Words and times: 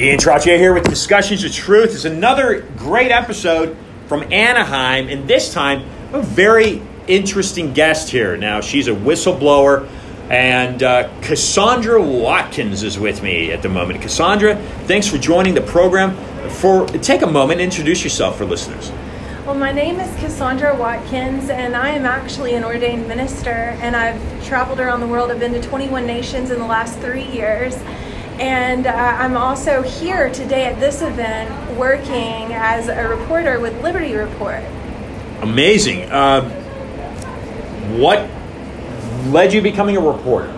Ian 0.00 0.18
Trottier 0.18 0.56
here 0.56 0.72
with 0.72 0.84
Discussions 0.84 1.44
of 1.44 1.52
Truth. 1.52 1.92
It's 1.92 2.06
another 2.06 2.62
great 2.78 3.10
episode 3.10 3.76
from 4.06 4.22
Anaheim, 4.32 5.10
and 5.10 5.28
this 5.28 5.52
time 5.52 5.84
a 6.14 6.22
very 6.22 6.80
interesting 7.06 7.74
guest 7.74 8.08
here. 8.08 8.34
Now, 8.38 8.62
she's 8.62 8.88
a 8.88 8.92
whistleblower, 8.92 9.86
and 10.30 10.82
uh, 10.82 11.10
Kasondra 11.20 12.02
Watkins 12.02 12.82
is 12.82 12.98
with 12.98 13.22
me 13.22 13.52
at 13.52 13.60
the 13.60 13.68
moment. 13.68 14.00
Kasondra, 14.00 14.58
thanks 14.86 15.06
for 15.06 15.18
joining 15.18 15.52
the 15.52 15.60
program. 15.60 16.16
For 16.48 16.86
take 16.86 17.20
a 17.20 17.30
moment, 17.30 17.60
introduce 17.60 18.02
yourself 18.02 18.38
for 18.38 18.46
listeners. 18.46 18.90
Well, 19.44 19.54
my 19.54 19.70
name 19.70 20.00
is 20.00 20.08
Kasondra 20.16 20.78
Watkins, 20.78 21.50
and 21.50 21.76
I 21.76 21.90
am 21.90 22.06
actually 22.06 22.54
an 22.54 22.64
ordained 22.64 23.06
minister, 23.06 23.76
and 23.82 23.94
I've 23.94 24.46
traveled 24.46 24.80
around 24.80 25.00
the 25.00 25.08
world. 25.08 25.30
I've 25.30 25.40
been 25.40 25.52
to 25.52 25.60
21 25.60 26.06
nations 26.06 26.50
in 26.50 26.58
the 26.58 26.66
last 26.66 26.98
three 27.00 27.26
years 27.26 27.76
and 28.40 28.86
uh, 28.86 28.92
I'm 28.92 29.36
also 29.36 29.82
here 29.82 30.32
today 30.32 30.64
at 30.64 30.80
this 30.80 31.02
event 31.02 31.78
working 31.78 32.54
as 32.54 32.88
a 32.88 33.06
reporter 33.06 33.60
with 33.60 33.80
Liberty 33.82 34.14
Report. 34.14 34.64
Amazing. 35.42 36.10
Uh, 36.10 36.48
what 37.98 38.28
led 39.30 39.52
you 39.52 39.60
becoming 39.60 39.98
a 39.98 40.00
reporter? 40.00 40.56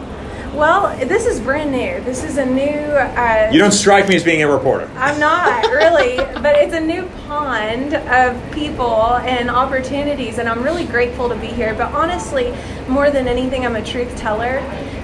Well, 0.54 0.94
this 1.06 1.26
is 1.26 1.40
brand 1.40 1.72
new. 1.72 2.00
This 2.04 2.22
is 2.22 2.36
a 2.36 2.44
new. 2.44 2.62
Uh, 2.62 3.48
you 3.50 3.58
don't 3.58 3.72
strike 3.72 4.06
me 4.06 4.14
as 4.16 4.22
being 4.22 4.42
a 4.42 4.50
reporter. 4.50 4.88
I'm 4.96 5.18
not 5.18 5.64
really, 5.64 6.16
but 6.42 6.56
it's 6.56 6.74
a 6.74 6.80
new 6.80 7.06
pond 7.26 7.94
of 7.94 8.52
people 8.52 9.16
and 9.16 9.50
opportunities, 9.50 10.38
and 10.38 10.48
I'm 10.48 10.62
really 10.62 10.84
grateful 10.84 11.28
to 11.30 11.36
be 11.36 11.46
here. 11.46 11.74
But 11.74 11.92
honestly, 11.94 12.54
more 12.86 13.10
than 13.10 13.26
anything, 13.26 13.64
I'm 13.64 13.76
a 13.76 13.84
truth 13.84 14.14
teller, 14.14 14.60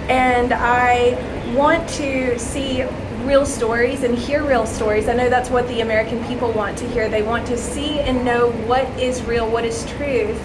and 0.09 0.53
I 0.53 1.17
want 1.55 1.89
to 1.91 2.39
see 2.39 2.85
real 3.25 3.45
stories 3.45 4.05
and 4.05 4.17
hear 4.17 4.43
real 4.43 4.67
stories. 4.67 5.09
I 5.09 5.15
know 5.15 5.29
that's 5.29 5.51
what 5.51 5.69
the 5.69 5.81
American 5.81 6.25
people 6.25 6.51
want 6.53 6.79
to 6.79 6.89
hear. 6.89 7.09
They 7.09 7.23
want 7.23 7.47
to 7.49 7.59
see 7.59 8.01
and 8.01 8.25
know 8.25 8.51
what 8.67 8.87
is 8.99 9.23
real, 9.23 9.51
what 9.51 9.65
is 9.65 9.85
truth. 9.87 10.41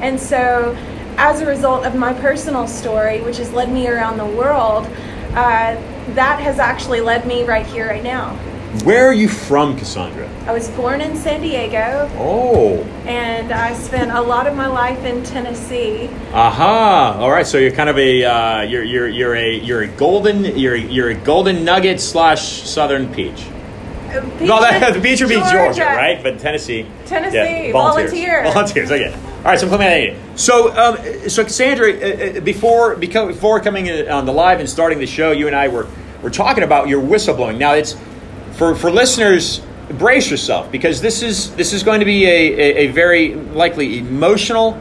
And 0.00 0.18
so, 0.18 0.76
as 1.16 1.40
a 1.40 1.46
result 1.46 1.86
of 1.86 1.94
my 1.94 2.12
personal 2.12 2.66
story, 2.66 3.20
which 3.20 3.36
has 3.36 3.52
led 3.52 3.70
me 3.70 3.86
around 3.86 4.16
the 4.16 4.26
world, 4.26 4.86
uh, 5.34 5.80
that 6.14 6.40
has 6.40 6.58
actually 6.58 7.00
led 7.00 7.26
me 7.26 7.44
right 7.44 7.66
here, 7.66 7.88
right 7.88 8.02
now. 8.02 8.36
Where 8.82 9.06
are 9.06 9.14
you 9.14 9.28
from, 9.28 9.78
Kasondra? 9.78 10.28
I 10.46 10.52
was 10.52 10.68
born 10.70 11.00
in 11.00 11.16
San 11.16 11.40
Diego. 11.40 12.10
Oh. 12.18 12.82
And 13.06 13.52
I 13.52 13.72
spent 13.72 14.10
a 14.10 14.20
lot 14.20 14.46
of 14.46 14.56
my 14.56 14.66
life 14.66 15.04
in 15.04 15.22
Tennessee. 15.22 16.10
Aha! 16.32 17.16
All 17.18 17.30
right, 17.30 17.46
so 17.46 17.56
you're 17.56 17.70
kind 17.70 17.88
of 17.88 17.96
a 17.96 18.24
uh, 18.24 18.62
you're 18.62 18.82
you're 18.82 19.08
you're 19.08 19.36
a 19.36 19.58
you're 19.60 19.82
a 19.82 19.86
golden 19.86 20.44
you're 20.58 20.74
a, 20.74 20.80
you're 20.80 21.10
a 21.10 21.14
golden 21.14 21.64
nugget 21.64 22.00
slash 22.00 22.62
southern 22.64 23.14
peach. 23.14 23.46
Uh, 24.08 24.20
peach 24.38 24.48
no, 24.48 24.60
that, 24.60 24.92
the 24.92 25.00
beach 25.02 25.20
would 25.20 25.28
be 25.28 25.36
Georgia. 25.36 25.52
Georgia, 25.52 25.84
right? 25.84 26.22
But 26.22 26.40
Tennessee. 26.40 26.84
Tennessee, 27.06 27.68
yeah, 27.68 27.72
volunteers. 27.72 28.52
Volunteers. 28.52 28.90
Okay. 28.90 29.14
All 29.14 29.50
right, 29.50 29.58
so 29.58 29.70
I'm 29.70 30.36
So, 30.36 30.76
um, 30.76 30.96
so 31.28 31.44
Kasondra, 31.44 32.34
uh, 32.34 32.38
uh 32.38 32.40
before 32.40 32.96
before 32.96 33.60
coming 33.60 33.88
on 34.08 34.26
the 34.26 34.32
live 34.32 34.58
and 34.58 34.68
starting 34.68 34.98
the 34.98 35.06
show, 35.06 35.30
you 35.30 35.46
and 35.46 35.54
I 35.54 35.68
were 35.68 35.86
were 36.22 36.30
talking 36.30 36.64
about 36.64 36.88
your 36.88 37.02
whistleblowing. 37.02 37.58
Now, 37.58 37.74
it's 37.74 37.96
for 38.56 38.74
for 38.74 38.90
listeners 38.90 39.60
brace 39.90 40.30
yourself 40.30 40.70
because 40.72 41.00
this 41.00 41.22
is 41.22 41.54
this 41.56 41.72
is 41.72 41.82
going 41.82 42.00
to 42.00 42.06
be 42.06 42.24
a, 42.26 42.30
a, 42.30 42.76
a, 42.76 42.86
very 42.88 43.34
likely 43.34 43.98
emotional 43.98 44.80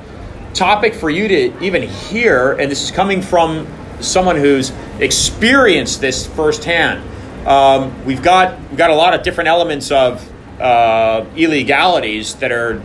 topic 0.54 0.94
for 0.94 1.10
you 1.10 1.28
to 1.28 1.64
even 1.64 1.82
hear 1.82 2.54
and 2.54 2.72
this 2.72 2.84
is 2.84 2.92
coming 2.92 3.22
from 3.22 3.68
someone 4.00 4.38
who's 4.38 4.72
experienced 5.00 6.02
this 6.02 6.28
firsthand. 6.28 7.10
Um, 7.48 8.06
we've 8.06 8.22
got 8.22 8.60
we've 8.70 8.78
got 8.78 8.90
a 8.90 8.96
lot 8.96 9.14
of 9.14 9.24
different 9.24 9.50
elements 9.50 9.92
of 9.92 10.30
uh, 10.62 11.26
illegalities 11.36 12.36
that 12.36 12.52
are 12.52 12.82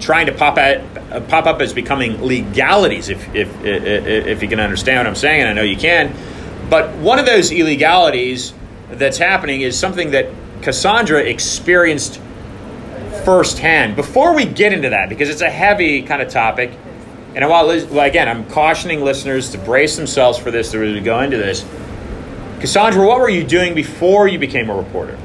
trying 0.00 0.26
to 0.26 0.32
pop 0.32 0.56
at, 0.56 1.28
pop 1.28 1.46
up 1.46 1.60
as 1.60 1.74
becoming 1.74 2.22
legalities 2.22 3.10
if, 3.10 3.34
if, 3.34 3.48
if, 3.62 4.26
if 4.26 4.42
you 4.42 4.48
can 4.48 4.58
understand 4.58 4.98
what 4.98 5.06
I'm 5.06 5.14
saying 5.14 5.42
and 5.42 5.50
I 5.50 5.52
know 5.52 5.62
you 5.62 5.76
can. 5.76 6.14
But 6.70 6.96
one 6.96 7.18
of 7.18 7.26
those 7.26 7.52
illegalities 7.52 8.54
that's 8.92 9.18
happening 9.18 9.62
is 9.62 9.78
something 9.78 10.10
that 10.12 10.30
Kasondra 10.60 11.24
experienced 11.24 12.20
firsthand. 13.24 13.96
Before 13.96 14.34
we 14.34 14.44
get 14.44 14.72
into 14.72 14.90
that, 14.90 15.08
because 15.08 15.28
it's 15.28 15.40
a 15.40 15.50
heavy 15.50 16.02
kind 16.02 16.22
of 16.22 16.28
topic, 16.28 16.72
and 17.34 17.44
I 17.44 17.48
want, 17.48 17.90
well, 17.90 18.06
again, 18.06 18.28
I'm 18.28 18.48
cautioning 18.50 19.02
listeners 19.02 19.50
to 19.50 19.58
brace 19.58 19.96
themselves 19.96 20.38
for 20.38 20.50
this 20.50 20.74
as 20.74 20.80
we 20.80 21.00
go 21.00 21.20
into 21.20 21.36
this. 21.36 21.62
Kasondra, 22.58 23.06
what 23.06 23.18
were 23.18 23.30
you 23.30 23.44
doing 23.44 23.74
before 23.74 24.28
you 24.28 24.38
became 24.38 24.68
a 24.68 24.76
reporter? 24.76 25.18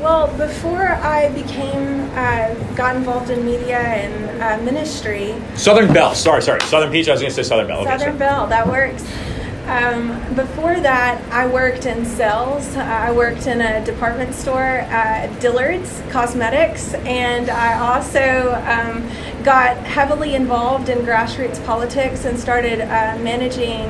Well, 0.00 0.28
before 0.36 0.88
I 0.88 1.30
became, 1.30 2.10
uh, 2.14 2.54
got 2.74 2.96
involved 2.96 3.30
in 3.30 3.44
media 3.44 3.78
and 3.78 4.42
uh, 4.42 4.64
ministry. 4.64 5.34
Southern 5.54 5.92
Belle, 5.92 6.14
sorry, 6.14 6.42
sorry. 6.42 6.60
Southern 6.62 6.90
Peach, 6.90 7.08
I 7.08 7.12
was 7.12 7.20
going 7.20 7.30
to 7.30 7.34
say 7.34 7.42
Southern 7.42 7.66
Belle. 7.66 7.84
Southern 7.84 8.10
okay, 8.10 8.18
Belle, 8.18 8.46
that 8.46 8.66
works. 8.66 9.04
Um, 9.66 10.22
before 10.36 10.78
that, 10.78 11.20
I 11.32 11.48
worked 11.48 11.86
in 11.86 12.04
sales. 12.04 12.76
I 12.76 13.10
worked 13.10 13.48
in 13.48 13.60
a 13.60 13.84
department 13.84 14.32
store 14.32 14.62
at 14.62 15.40
Dillard's 15.40 16.02
Cosmetics, 16.08 16.94
and 16.94 17.50
I 17.50 17.76
also 17.80 18.54
um, 18.64 19.02
got 19.42 19.76
heavily 19.78 20.36
involved 20.36 20.88
in 20.88 20.98
grassroots 20.98 21.64
politics 21.66 22.24
and 22.26 22.38
started 22.38 22.80
uh, 22.80 23.18
managing 23.18 23.88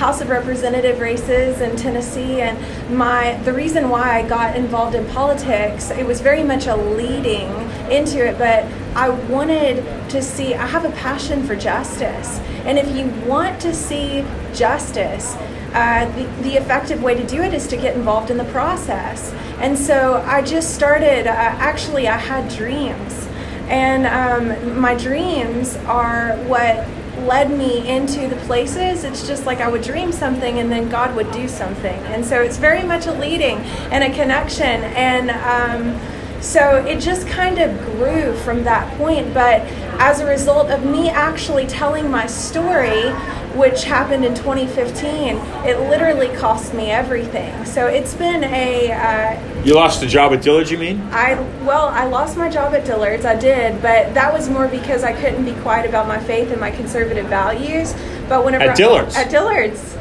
House 0.00 0.20
of 0.20 0.30
Representative 0.30 0.98
races 0.98 1.60
in 1.60 1.76
Tennessee. 1.76 2.40
And 2.40 2.58
my 2.96 3.34
the 3.44 3.52
reason 3.52 3.88
why 3.88 4.18
I 4.18 4.28
got 4.28 4.56
involved 4.56 4.96
in 4.96 5.06
politics, 5.08 5.90
it 5.90 6.06
was 6.06 6.20
very 6.20 6.42
much 6.42 6.66
a 6.66 6.74
leading 6.74 7.50
into 7.90 8.26
it, 8.26 8.38
but 8.38 8.64
I 8.96 9.10
wanted 9.10 9.84
to 10.10 10.20
see. 10.20 10.54
I 10.54 10.66
have 10.66 10.84
a 10.84 10.90
passion 10.92 11.46
for 11.46 11.54
justice 11.54 12.40
and 12.64 12.78
if 12.78 12.94
you 12.94 13.06
want 13.26 13.60
to 13.62 13.74
see 13.74 14.24
justice, 14.52 15.34
uh, 15.72 16.04
the, 16.14 16.24
the 16.42 16.56
effective 16.56 17.02
way 17.02 17.14
to 17.14 17.26
do 17.26 17.42
it 17.42 17.54
is 17.54 17.66
to 17.68 17.76
get 17.76 17.96
involved 17.96 18.30
in 18.30 18.36
the 18.36 18.44
process. 18.44 19.32
And 19.60 19.78
so 19.78 20.22
I 20.26 20.42
just 20.42 20.74
started, 20.74 21.26
uh, 21.26 21.32
actually, 21.32 22.06
I 22.06 22.18
had 22.18 22.50
dreams. 22.50 23.28
And 23.68 24.06
um, 24.06 24.78
my 24.78 24.94
dreams 24.94 25.76
are 25.86 26.36
what 26.44 26.86
led 27.26 27.50
me 27.50 27.86
into 27.88 28.28
the 28.28 28.36
places. 28.46 29.04
It's 29.04 29.26
just 29.26 29.46
like 29.46 29.60
I 29.60 29.68
would 29.68 29.82
dream 29.82 30.12
something 30.12 30.58
and 30.58 30.70
then 30.70 30.88
God 30.88 31.14
would 31.16 31.30
do 31.32 31.48
something. 31.48 31.98
And 32.04 32.24
so 32.24 32.42
it's 32.42 32.56
very 32.56 32.82
much 32.82 33.06
a 33.06 33.12
leading 33.12 33.58
and 33.92 34.04
a 34.04 34.14
connection. 34.14 34.84
And 34.84 35.30
um, 35.30 36.00
so 36.40 36.84
it 36.86 37.00
just 37.00 37.26
kind 37.26 37.58
of 37.58 37.78
grew 37.84 38.34
from 38.36 38.64
that 38.64 38.96
point. 38.96 39.34
But 39.34 39.60
as 40.00 40.20
a 40.20 40.26
result 40.26 40.70
of 40.70 40.84
me 40.84 41.10
actually 41.10 41.66
telling 41.66 42.10
my 42.10 42.26
story, 42.26 43.12
which 43.54 43.84
happened 43.84 44.24
in 44.24 44.34
2015, 44.34 45.36
it 45.66 45.78
literally 45.88 46.28
cost 46.36 46.72
me 46.74 46.90
everything. 46.90 47.64
So 47.64 47.86
it's 47.86 48.14
been 48.14 48.44
a. 48.44 48.92
Uh, 48.92 49.62
you 49.64 49.74
lost 49.74 50.00
the 50.00 50.06
job 50.06 50.32
at 50.32 50.42
Dillard's, 50.42 50.70
you 50.70 50.78
mean? 50.78 51.00
I 51.10 51.34
well, 51.64 51.88
I 51.88 52.04
lost 52.04 52.36
my 52.36 52.48
job 52.48 52.74
at 52.74 52.84
Dillard's. 52.84 53.24
I 53.24 53.36
did, 53.36 53.82
but 53.82 54.14
that 54.14 54.32
was 54.32 54.48
more 54.48 54.68
because 54.68 55.04
I 55.04 55.12
couldn't 55.12 55.44
be 55.44 55.54
quiet 55.62 55.88
about 55.88 56.06
my 56.06 56.18
faith 56.18 56.50
and 56.50 56.60
my 56.60 56.70
conservative 56.70 57.26
values. 57.26 57.94
But 58.28 58.44
whenever 58.44 58.64
at 58.64 58.76
Dillard's, 58.76 59.16
I, 59.16 59.22
at 59.22 59.30
Dillard's, 59.30 59.96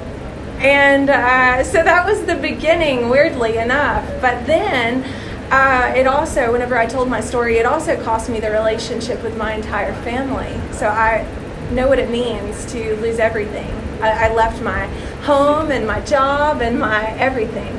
and 0.60 1.10
uh, 1.10 1.64
so 1.64 1.84
that 1.84 2.06
was 2.06 2.26
the 2.26 2.36
beginning. 2.36 3.10
Weirdly 3.10 3.58
enough, 3.58 4.06
but 4.22 4.46
then 4.46 5.04
uh, 5.52 5.92
it 5.96 6.06
also, 6.06 6.52
whenever 6.52 6.78
I 6.78 6.86
told 6.86 7.10
my 7.10 7.22
story, 7.22 7.58
it 7.58 7.66
also 7.66 8.02
cost 8.04 8.30
me 8.30 8.40
the 8.40 8.52
relationship 8.52 9.24
with 9.24 9.36
my 9.36 9.54
entire 9.54 9.94
family. 10.04 10.60
So 10.72 10.88
I 10.88 11.26
know 11.72 11.88
what 11.88 12.00
it 12.00 12.10
means 12.10 12.66
to 12.72 12.96
lose 12.98 13.20
everything. 13.20 13.72
I, 14.02 14.28
I 14.28 14.34
left 14.34 14.62
my 14.62 14.88
home 15.24 15.72
and 15.72 15.86
my 15.86 16.02
job 16.02 16.62
and 16.62 16.80
my 16.80 17.12
everything. 17.18 17.76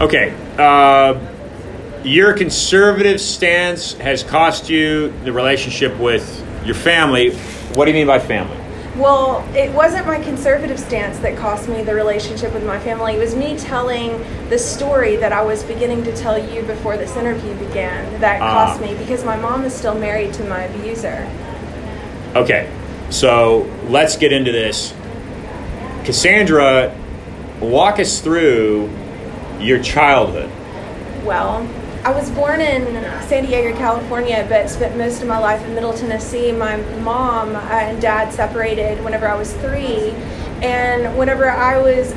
Okay. 0.00 0.34
Uh, 0.58 1.18
your 2.04 2.32
conservative 2.34 3.20
stance 3.20 3.94
has 3.94 4.22
cost 4.22 4.70
you 4.70 5.12
the 5.24 5.32
relationship 5.32 5.96
with 5.98 6.44
your 6.64 6.74
family. 6.74 7.34
What 7.74 7.86
do 7.86 7.90
you 7.90 7.96
mean 7.96 8.06
by 8.06 8.18
family? 8.18 8.56
Well, 8.96 9.46
it 9.54 9.70
wasn't 9.72 10.06
my 10.06 10.18
conservative 10.20 10.80
stance 10.80 11.18
that 11.18 11.36
cost 11.36 11.68
me 11.68 11.82
the 11.82 11.94
relationship 11.94 12.54
with 12.54 12.64
my 12.64 12.78
family. 12.78 13.14
It 13.14 13.18
was 13.18 13.34
me 13.34 13.58
telling 13.58 14.24
the 14.48 14.58
story 14.58 15.16
that 15.16 15.32
I 15.32 15.42
was 15.42 15.62
beginning 15.64 16.02
to 16.04 16.16
tell 16.16 16.38
you 16.38 16.62
before 16.62 16.96
this 16.96 17.14
interview 17.16 17.54
began 17.58 18.20
that 18.20 18.40
uh, 18.40 18.46
cost 18.46 18.80
me 18.80 18.94
because 18.94 19.22
my 19.22 19.36
mom 19.36 19.64
is 19.64 19.74
still 19.74 19.94
married 19.94 20.32
to 20.34 20.44
my 20.44 20.62
abuser. 20.62 21.30
Okay, 22.34 22.70
so 23.10 23.70
let's 23.88 24.16
get 24.16 24.32
into 24.32 24.52
this. 24.52 24.92
Kasondra, 26.04 26.96
walk 27.60 27.98
us 27.98 28.20
through 28.20 28.90
your 29.60 29.82
childhood. 29.82 30.50
Well, 31.24 31.68
I 32.04 32.10
was 32.10 32.30
born 32.30 32.60
in 32.60 32.84
San 33.22 33.46
Diego, 33.46 33.76
California, 33.76 34.46
but 34.48 34.70
spent 34.70 34.96
most 34.96 35.22
of 35.22 35.28
my 35.28 35.38
life 35.38 35.60
in 35.64 35.74
Middle 35.74 35.92
Tennessee. 35.92 36.52
My 36.52 36.76
mom 37.00 37.56
and 37.56 38.00
dad 38.00 38.32
separated 38.32 39.02
whenever 39.02 39.26
I 39.26 39.34
was 39.34 39.52
three, 39.54 40.10
and 40.62 41.18
whenever 41.18 41.50
I 41.50 41.78
was 41.78 42.14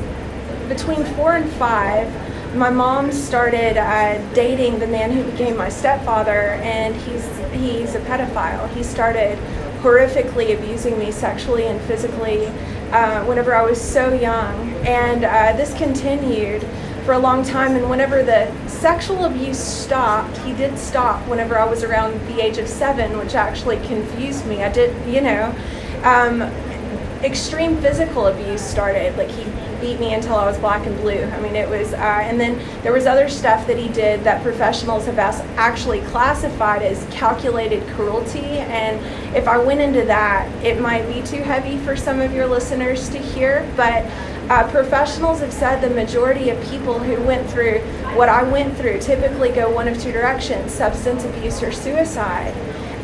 between 0.68 1.04
four 1.16 1.34
and 1.34 1.50
five, 1.54 2.08
my 2.54 2.70
mom 2.70 3.10
started 3.10 3.76
uh, 3.76 4.18
dating 4.32 4.78
the 4.78 4.86
man 4.86 5.10
who 5.10 5.28
became 5.28 5.56
my 5.56 5.68
stepfather, 5.68 6.52
and 6.62 6.94
he's 6.94 7.26
he's 7.52 7.94
a 7.96 8.00
pedophile. 8.00 8.68
He 8.74 8.84
started 8.84 9.38
horrifically 9.82 10.56
abusing 10.56 10.98
me 10.98 11.10
sexually 11.10 11.66
and 11.66 11.80
physically 11.82 12.46
uh, 12.92 13.24
whenever 13.24 13.54
I 13.54 13.62
was 13.62 13.80
so 13.80 14.12
young, 14.12 14.70
and 14.86 15.24
uh, 15.24 15.56
this 15.56 15.72
continued 15.74 16.62
for 17.04 17.12
a 17.12 17.18
long 17.18 17.44
time. 17.44 17.76
And 17.76 17.88
whenever 17.88 18.22
the 18.22 18.52
sexual 18.68 19.24
abuse 19.24 19.58
stopped, 19.58 20.36
he 20.38 20.52
did 20.52 20.78
stop 20.78 21.26
whenever 21.28 21.58
I 21.58 21.64
was 21.64 21.82
around 21.82 22.12
the 22.28 22.40
age 22.40 22.58
of 22.58 22.68
seven, 22.68 23.16
which 23.18 23.34
actually 23.34 23.76
confused 23.86 24.46
me. 24.46 24.62
I 24.62 24.72
did, 24.72 24.94
you 25.12 25.20
know. 25.20 25.54
Um, 26.02 26.42
extreme 27.22 27.76
physical 27.78 28.26
abuse 28.26 28.62
started. 28.62 29.16
Like 29.16 29.30
he 29.30 29.44
beat 29.80 30.00
me 30.00 30.14
until 30.14 30.36
I 30.36 30.46
was 30.46 30.58
black 30.58 30.86
and 30.86 30.96
blue. 30.98 31.22
I 31.22 31.40
mean, 31.40 31.56
it 31.56 31.68
was, 31.68 31.92
uh, 31.92 31.96
and 31.96 32.40
then 32.40 32.60
there 32.82 32.92
was 32.92 33.06
other 33.06 33.28
stuff 33.28 33.66
that 33.66 33.76
he 33.76 33.88
did 33.88 34.22
that 34.24 34.42
professionals 34.42 35.06
have 35.06 35.18
actually 35.18 36.00
classified 36.02 36.82
as 36.82 37.06
calculated 37.10 37.86
cruelty. 37.94 38.40
And 38.40 38.98
if 39.36 39.48
I 39.48 39.58
went 39.58 39.80
into 39.80 40.04
that, 40.06 40.48
it 40.64 40.80
might 40.80 41.06
be 41.06 41.22
too 41.22 41.42
heavy 41.42 41.78
for 41.78 41.96
some 41.96 42.20
of 42.20 42.32
your 42.32 42.46
listeners 42.46 43.08
to 43.10 43.18
hear, 43.18 43.70
but. 43.76 44.06
Uh, 44.50 44.68
professionals 44.72 45.38
have 45.38 45.52
said 45.52 45.80
the 45.80 45.94
majority 45.94 46.50
of 46.50 46.60
people 46.70 46.98
who 46.98 47.22
went 47.22 47.48
through 47.48 47.78
what 48.16 48.28
I 48.28 48.42
went 48.42 48.76
through 48.76 48.98
typically 48.98 49.50
go 49.50 49.70
one 49.72 49.86
of 49.86 50.02
two 50.02 50.10
directions 50.10 50.74
substance 50.74 51.24
abuse 51.24 51.62
or 51.62 51.70
suicide. 51.70 52.52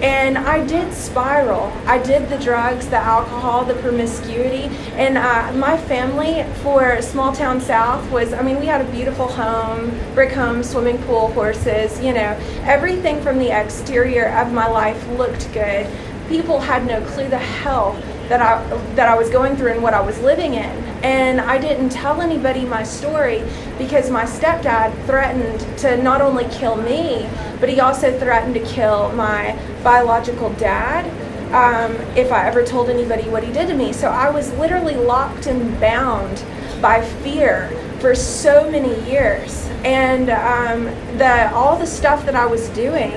And 0.02 0.36
I 0.36 0.64
did 0.66 0.92
spiral. 0.92 1.72
I 1.86 1.98
did 1.98 2.28
the 2.28 2.38
drugs, 2.38 2.86
the 2.88 2.96
alcohol, 2.96 3.64
the 3.64 3.74
promiscuity. 3.74 4.64
And 4.94 5.16
uh, 5.16 5.52
my 5.52 5.76
family 5.76 6.44
for 6.62 7.00
small 7.00 7.32
town 7.32 7.60
South 7.60 8.10
was, 8.10 8.32
I 8.32 8.42
mean, 8.42 8.60
we 8.60 8.66
had 8.66 8.80
a 8.80 8.90
beautiful 8.90 9.26
home, 9.26 9.98
brick 10.14 10.32
home, 10.32 10.62
swimming 10.62 10.98
pool, 11.04 11.32
horses, 11.32 11.98
you 12.00 12.12
know, 12.12 12.38
everything 12.64 13.22
from 13.22 13.38
the 13.38 13.50
exterior 13.50 14.28
of 14.36 14.52
my 14.52 14.68
life 14.68 15.08
looked 15.10 15.52
good. 15.52 15.86
People 16.28 16.60
had 16.60 16.86
no 16.86 17.00
clue 17.06 17.28
the 17.28 17.38
hell 17.38 18.00
that 18.28 18.42
I 18.42 18.66
that 18.94 19.08
I 19.08 19.16
was 19.16 19.30
going 19.30 19.56
through 19.56 19.72
and 19.72 19.82
what 19.82 19.94
I 19.94 20.00
was 20.00 20.20
living 20.20 20.54
in. 20.54 20.84
And 21.04 21.40
I 21.40 21.58
didn't 21.58 21.90
tell 21.90 22.20
anybody 22.20 22.64
my 22.64 22.82
story 22.82 23.42
because 23.78 24.10
my 24.10 24.24
stepdad 24.24 24.92
threatened 25.06 25.60
to 25.78 26.02
not 26.02 26.20
only 26.20 26.46
kill 26.50 26.76
me, 26.76 27.28
but 27.60 27.68
he 27.68 27.80
also 27.80 28.18
threatened 28.18 28.54
to 28.54 28.64
kill 28.64 29.12
my 29.12 29.58
biological 29.84 30.50
dad 30.54 31.04
um, 31.52 31.94
if 32.16 32.32
I 32.32 32.46
ever 32.46 32.64
told 32.64 32.90
anybody 32.90 33.28
what 33.28 33.44
he 33.44 33.52
did 33.52 33.68
to 33.68 33.74
me. 33.74 33.92
So 33.92 34.08
I 34.08 34.30
was 34.30 34.52
literally 34.54 34.96
locked 34.96 35.46
and 35.46 35.78
bound 35.80 36.42
by 36.82 37.04
fear 37.04 37.70
for 38.00 38.14
so 38.14 38.68
many 38.70 38.94
years. 39.08 39.66
And 39.84 40.30
um, 40.30 40.84
the 41.18 41.50
all 41.52 41.78
the 41.78 41.86
stuff 41.86 42.24
that 42.26 42.34
I 42.34 42.46
was 42.46 42.68
doing 42.70 43.12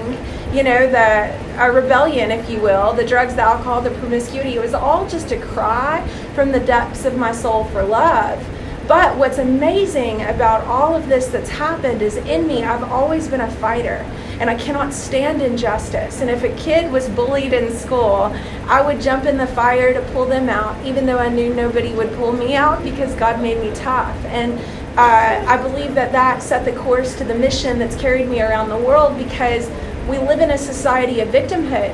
you 0.54 0.64
know, 0.64 0.90
the 0.90 1.50
a 1.60 1.72
rebellion, 1.72 2.32
if 2.32 2.50
you 2.50 2.60
will, 2.62 2.94
the 2.94 3.06
drugs, 3.06 3.36
the 3.36 3.42
alcohol, 3.42 3.82
the 3.82 3.92
promiscuity. 3.92 4.56
It 4.56 4.62
was 4.62 4.74
all 4.74 5.08
just 5.08 5.32
a 5.32 5.40
cry 5.40 6.08
from 6.34 6.52
the 6.52 6.60
depths 6.60 7.06
of 7.06 7.18
my 7.18 7.34
soul 7.34 7.66
for 7.66 7.84
love. 7.84 8.44
But 8.88 9.18
what's 9.18 9.38
amazing 9.38 10.24
about 10.24 10.66
all 10.66 10.96
of 10.96 11.10
this 11.10 11.28
that's 11.28 11.50
happened 11.50 12.02
is 12.02 12.16
in 12.16 12.48
me, 12.48 12.64
I've 12.64 12.84
always 12.92 13.28
been 13.28 13.42
a 13.42 13.52
fighter 13.52 14.04
and 14.40 14.50
I 14.50 14.56
cannot 14.56 14.94
stand 14.94 15.42
injustice. 15.44 16.22
And 16.22 16.30
if 16.30 16.44
a 16.44 16.56
kid 16.56 16.92
was 16.92 17.08
bullied 17.10 17.54
in 17.54 17.72
school, 17.72 18.34
I 18.66 18.82
would 18.82 19.00
jump 19.00 19.26
in 19.26 19.38
the 19.38 19.46
fire 19.46 19.94
to 19.94 20.02
pull 20.14 20.26
them 20.26 20.50
out, 20.50 20.84
even 20.86 21.06
though 21.06 21.20
I 21.20 21.30
knew 21.30 21.54
nobody 21.54 21.94
would 21.94 22.12
pull 22.14 22.32
me 22.32 22.56
out 22.56 22.84
because 22.84 23.14
God 23.16 23.42
made 23.42 23.60
me 23.60 23.72
tough. 23.76 24.16
And 24.26 24.54
uh, 24.98 25.46
I 25.48 25.58
believe 25.58 25.94
that 25.94 26.12
that 26.14 26.42
set 26.42 26.66
the 26.66 26.72
course 26.72 27.16
to 27.18 27.24
the 27.24 27.36
mission 27.36 27.78
that's 27.78 27.96
carried 27.96 28.28
me 28.28 28.42
around 28.42 28.70
the 28.70 28.78
world 28.78 29.18
because 29.18 29.70
we 30.10 30.18
live 30.18 30.40
in 30.40 30.52
a 30.52 30.58
society 30.58 31.20
of 31.20 31.30
victimhood. 31.30 31.94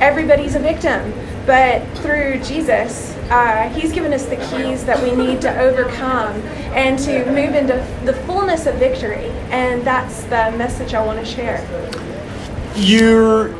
Everybody's 0.00 0.54
a 0.54 0.58
victim. 0.58 1.12
But 1.46 1.86
through 1.98 2.40
Jesus, 2.42 3.14
uh, 3.30 3.68
He's 3.70 3.92
given 3.92 4.12
us 4.12 4.24
the 4.26 4.36
keys 4.36 4.84
that 4.84 5.02
we 5.02 5.12
need 5.12 5.40
to 5.42 5.60
overcome 5.60 6.36
and 6.74 6.98
to 7.00 7.26
move 7.26 7.54
into 7.54 7.74
the 8.04 8.12
fullness 8.24 8.66
of 8.66 8.76
victory. 8.76 9.30
And 9.50 9.82
that's 9.82 10.22
the 10.24 10.54
message 10.56 10.94
I 10.94 11.04
want 11.04 11.18
to 11.18 11.24
share. 11.24 11.60
Your 12.76 13.54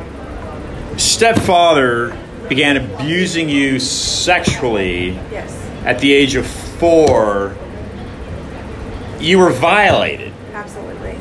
stepfather 0.99 2.17
began 2.49 2.77
abusing 2.77 3.49
you 3.49 3.79
sexually 3.79 5.11
yes. 5.31 5.53
at 5.85 5.99
the 5.99 6.13
age 6.13 6.37
of 6.37 6.47
four. 6.47 7.57
You 9.19 9.39
were 9.39 9.51
violated. 9.51 10.33
Absolutely. 10.53 11.17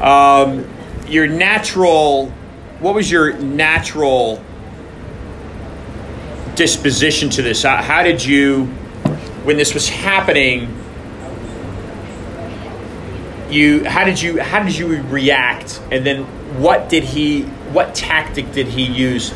Um, 0.00 0.68
your 1.10 1.26
natural 1.26 2.32
what 2.80 2.94
was 2.94 3.10
your 3.10 3.36
natural 3.36 4.42
disposition 6.54 7.28
to 7.30 7.42
this? 7.42 7.62
How, 7.62 7.76
how 7.82 8.02
did 8.02 8.24
you 8.24 8.66
when 9.44 9.56
this 9.56 9.74
was 9.74 9.88
happening 9.88 10.76
you 13.50 13.84
how 13.84 14.04
did 14.04 14.20
you 14.20 14.40
how 14.40 14.62
did 14.62 14.76
you 14.76 15.02
react? 15.02 15.80
And 15.90 16.06
then 16.06 16.24
what 16.60 16.88
did 16.88 17.04
he 17.04 17.42
what 17.72 17.94
tactic 17.94 18.52
did 18.52 18.68
he 18.68 18.84
use 18.84 19.34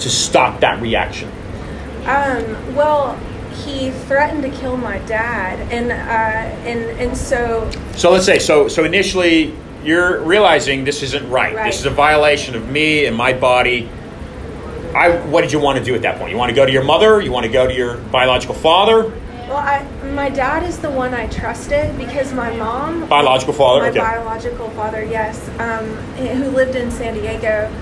to 0.00 0.10
stop 0.10 0.60
that 0.60 0.80
reaction? 0.80 1.28
Um, 2.04 2.74
well 2.74 3.18
he 3.64 3.90
threatened 3.90 4.42
to 4.42 4.50
kill 4.50 4.76
my 4.76 4.98
dad 5.00 5.60
and 5.72 5.90
uh, 5.90 5.94
and 6.68 7.00
and 7.00 7.16
so 7.16 7.70
so 7.96 8.10
let's 8.10 8.26
say 8.26 8.38
so 8.38 8.68
so 8.68 8.84
initially 8.84 9.54
you're 9.84 10.22
realizing 10.22 10.84
this 10.84 11.02
isn't 11.02 11.28
right. 11.30 11.54
right. 11.54 11.66
This 11.66 11.80
is 11.80 11.86
a 11.86 11.90
violation 11.90 12.54
of 12.54 12.68
me 12.68 13.06
and 13.06 13.16
my 13.16 13.32
body. 13.32 13.88
I, 14.94 15.10
what 15.26 15.42
did 15.42 15.52
you 15.52 15.60
want 15.60 15.78
to 15.78 15.84
do 15.84 15.94
at 15.94 16.02
that 16.02 16.18
point? 16.18 16.32
You 16.32 16.36
want 16.36 16.50
to 16.50 16.56
go 16.56 16.66
to 16.66 16.72
your 16.72 16.84
mother? 16.84 17.20
You 17.20 17.30
want 17.30 17.46
to 17.46 17.52
go 17.52 17.66
to 17.66 17.74
your 17.74 17.96
biological 17.96 18.54
father? 18.54 19.04
Well, 19.48 19.56
I, 19.56 19.84
my 20.14 20.30
dad 20.30 20.64
is 20.64 20.78
the 20.78 20.90
one 20.90 21.14
I 21.14 21.26
trusted 21.28 21.96
because 21.96 22.32
my 22.32 22.54
mom, 22.56 23.08
biological 23.08 23.54
father, 23.54 23.82
my 23.82 23.88
okay. 23.88 23.98
biological 23.98 24.70
father, 24.70 25.02
yes, 25.02 25.48
um, 25.60 25.86
who 26.16 26.50
lived 26.50 26.76
in 26.76 26.90
San 26.90 27.14
Diego. 27.14 27.72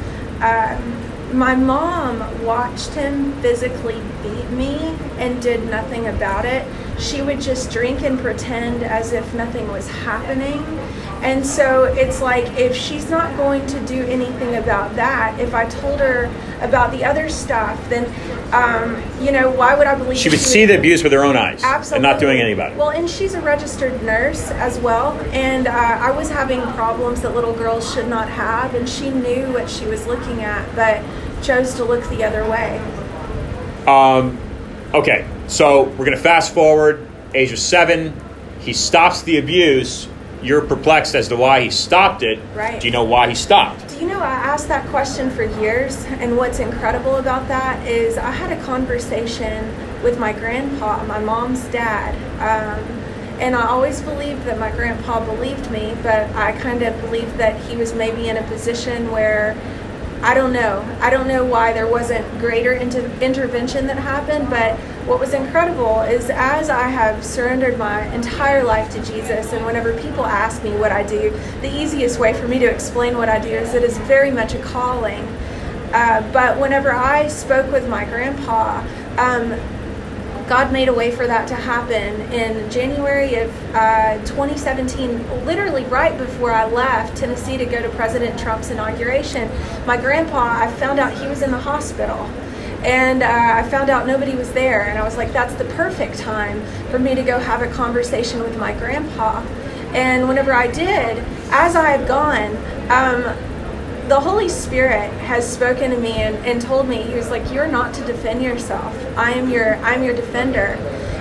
Um, 0.40 1.38
my 1.38 1.54
mom 1.54 2.44
watched 2.44 2.90
him 2.90 3.38
physically 3.42 4.00
beat 4.22 4.50
me 4.50 4.76
and 5.18 5.42
did 5.42 5.68
nothing 5.68 6.06
about 6.06 6.46
it. 6.46 6.66
She 6.98 7.20
would 7.20 7.40
just 7.40 7.70
drink 7.70 8.02
and 8.02 8.18
pretend 8.18 8.82
as 8.82 9.12
if 9.12 9.34
nothing 9.34 9.68
was 9.68 9.88
happening 9.88 10.62
and 11.22 11.44
so 11.44 11.84
it's 11.84 12.20
like 12.20 12.46
if 12.58 12.74
she's 12.74 13.10
not 13.10 13.36
going 13.36 13.66
to 13.66 13.80
do 13.86 14.04
anything 14.04 14.56
about 14.56 14.94
that, 14.96 15.38
if 15.40 15.54
I 15.54 15.66
told 15.66 16.00
her 16.00 16.30
about 16.60 16.90
the 16.92 17.04
other 17.04 17.28
stuff, 17.28 17.88
then 17.88 18.04
um, 18.52 19.02
you 19.24 19.32
know 19.32 19.50
why 19.50 19.76
would 19.76 19.86
I 19.86 19.94
believe 19.94 20.16
she 20.18 20.28
would 20.28 20.38
she 20.38 20.44
see 20.44 20.60
would, 20.60 20.70
the 20.70 20.78
abuse 20.78 21.02
with 21.02 21.12
her 21.12 21.24
own 21.24 21.36
eyes, 21.36 21.62
absolutely, 21.62 22.08
and 22.08 22.14
not 22.14 22.20
doing 22.20 22.38
anything 22.38 22.54
about 22.54 22.72
it. 22.72 22.78
Well, 22.78 22.90
and 22.90 23.08
she's 23.08 23.34
a 23.34 23.40
registered 23.40 24.02
nurse 24.02 24.50
as 24.52 24.78
well, 24.78 25.12
and 25.32 25.66
uh, 25.66 25.72
I 25.72 26.10
was 26.12 26.30
having 26.30 26.62
problems 26.72 27.22
that 27.22 27.34
little 27.34 27.52
girls 27.54 27.92
should 27.92 28.08
not 28.08 28.28
have, 28.28 28.74
and 28.74 28.88
she 28.88 29.10
knew 29.10 29.52
what 29.52 29.68
she 29.68 29.86
was 29.86 30.06
looking 30.06 30.42
at, 30.42 30.74
but 30.74 31.02
chose 31.42 31.74
to 31.74 31.84
look 31.84 32.08
the 32.10 32.24
other 32.24 32.48
way. 32.48 32.78
Um, 33.86 34.38
okay, 34.94 35.26
so 35.46 35.84
we're 35.84 36.04
gonna 36.04 36.16
fast 36.16 36.54
forward. 36.54 37.06
Age 37.34 37.52
of 37.52 37.58
seven, 37.58 38.18
he 38.60 38.72
stops 38.72 39.22
the 39.22 39.38
abuse 39.38 40.08
you're 40.42 40.62
perplexed 40.62 41.14
as 41.14 41.28
to 41.28 41.36
why 41.36 41.62
he 41.62 41.70
stopped 41.70 42.22
it. 42.22 42.38
Right. 42.54 42.80
Do 42.80 42.86
you 42.86 42.92
know 42.92 43.04
why 43.04 43.28
he 43.28 43.34
stopped? 43.34 43.88
Do 43.88 44.00
you 44.00 44.06
know, 44.06 44.20
I 44.20 44.30
asked 44.30 44.68
that 44.68 44.86
question 44.88 45.30
for 45.30 45.44
years, 45.60 46.04
and 46.06 46.36
what's 46.36 46.58
incredible 46.58 47.16
about 47.16 47.48
that 47.48 47.86
is 47.86 48.18
I 48.18 48.30
had 48.30 48.56
a 48.56 48.62
conversation 48.64 49.74
with 50.02 50.18
my 50.18 50.32
grandpa, 50.32 51.04
my 51.04 51.18
mom's 51.18 51.64
dad. 51.66 52.14
Um, 52.38 52.84
and 53.40 53.54
I 53.54 53.66
always 53.66 54.00
believed 54.02 54.44
that 54.44 54.58
my 54.58 54.70
grandpa 54.70 55.24
believed 55.24 55.70
me, 55.70 55.96
but 56.02 56.28
I 56.34 56.52
kind 56.60 56.82
of 56.82 57.00
believed 57.00 57.36
that 57.38 57.60
he 57.62 57.76
was 57.76 57.94
maybe 57.94 58.28
in 58.28 58.36
a 58.36 58.42
position 58.44 59.10
where 59.10 59.56
I 60.22 60.34
don't 60.34 60.52
know. 60.52 60.84
I 61.00 61.10
don't 61.10 61.28
know 61.28 61.44
why 61.44 61.72
there 61.72 61.86
wasn't 61.86 62.26
greater 62.40 62.72
inter- 62.72 63.10
intervention 63.20 63.86
that 63.86 63.98
happened, 63.98 64.50
but 64.50 64.78
what 65.08 65.18
was 65.18 65.32
incredible 65.32 66.02
is 66.02 66.28
as 66.28 66.68
I 66.68 66.86
have 66.88 67.24
surrendered 67.24 67.78
my 67.78 68.04
entire 68.14 68.62
life 68.62 68.90
to 68.90 69.02
Jesus, 69.02 69.54
and 69.54 69.64
whenever 69.64 69.98
people 70.02 70.26
ask 70.26 70.62
me 70.62 70.72
what 70.72 70.92
I 70.92 71.02
do, 71.02 71.30
the 71.62 71.74
easiest 71.74 72.20
way 72.20 72.34
for 72.34 72.46
me 72.46 72.58
to 72.58 72.66
explain 72.66 73.16
what 73.16 73.30
I 73.30 73.38
do 73.38 73.48
is 73.48 73.72
it 73.72 73.82
is 73.82 73.96
very 74.00 74.30
much 74.30 74.52
a 74.52 74.58
calling. 74.60 75.24
Uh, 75.94 76.30
but 76.30 76.60
whenever 76.60 76.92
I 76.92 77.26
spoke 77.28 77.72
with 77.72 77.88
my 77.88 78.04
grandpa, 78.04 78.86
um, 79.16 79.58
God 80.46 80.74
made 80.74 80.88
a 80.88 80.92
way 80.92 81.10
for 81.10 81.26
that 81.26 81.48
to 81.48 81.54
happen 81.54 82.20
in 82.30 82.70
January 82.70 83.36
of 83.36 83.74
uh, 83.74 84.18
2017, 84.26 85.46
literally 85.46 85.84
right 85.84 86.16
before 86.18 86.52
I 86.52 86.66
left 86.66 87.16
Tennessee 87.16 87.56
to 87.56 87.64
go 87.64 87.80
to 87.80 87.88
President 87.96 88.38
Trump's 88.38 88.68
inauguration. 88.70 89.50
My 89.86 89.96
grandpa, 89.96 90.64
I 90.64 90.70
found 90.72 90.98
out 90.98 91.16
he 91.16 91.26
was 91.26 91.40
in 91.40 91.50
the 91.50 91.58
hospital. 91.58 92.28
And 92.84 93.22
uh, 93.22 93.26
I 93.28 93.68
found 93.68 93.90
out 93.90 94.06
nobody 94.06 94.34
was 94.34 94.52
there, 94.52 94.82
and 94.82 94.98
I 94.98 95.04
was 95.04 95.16
like, 95.16 95.32
that's 95.32 95.54
the 95.54 95.64
perfect 95.64 96.18
time 96.18 96.64
for 96.90 96.98
me 96.98 97.14
to 97.14 97.22
go 97.22 97.38
have 97.38 97.60
a 97.62 97.68
conversation 97.68 98.40
with 98.40 98.56
my 98.56 98.72
grandpa. 98.72 99.40
And 99.94 100.28
whenever 100.28 100.52
I 100.52 100.68
did, 100.70 101.18
as 101.50 101.74
I 101.74 101.90
had 101.90 102.06
gone, 102.06 102.56
um, 102.90 103.36
the 104.08 104.20
Holy 104.20 104.48
Spirit 104.48 105.12
has 105.20 105.50
spoken 105.50 105.90
to 105.90 105.98
me 105.98 106.12
and, 106.12 106.36
and 106.46 106.62
told 106.62 106.88
me, 106.88 107.02
He 107.02 107.14
was 107.14 107.30
like, 107.30 107.52
You're 107.52 107.68
not 107.68 107.92
to 107.94 108.04
defend 108.04 108.42
yourself. 108.42 108.94
I 109.16 109.32
am 109.32 109.50
your 109.50 109.76
I'm 109.76 110.02
your 110.02 110.14
defender. 110.14 110.78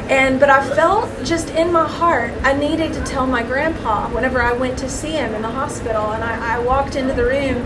And 0.09 0.39
but 0.39 0.49
I 0.49 0.65
felt 0.75 1.09
just 1.25 1.49
in 1.49 1.71
my 1.71 1.85
heart 1.85 2.31
I 2.43 2.53
needed 2.53 2.93
to 2.93 3.03
tell 3.03 3.27
my 3.27 3.43
grandpa 3.43 4.07
whenever 4.09 4.41
I 4.41 4.53
went 4.53 4.79
to 4.79 4.89
see 4.89 5.11
him 5.11 5.35
in 5.35 5.41
the 5.41 5.49
hospital 5.49 6.11
and 6.13 6.23
I, 6.23 6.55
I 6.55 6.59
walked 6.59 6.95
into 6.95 7.13
the 7.13 7.25
room 7.25 7.57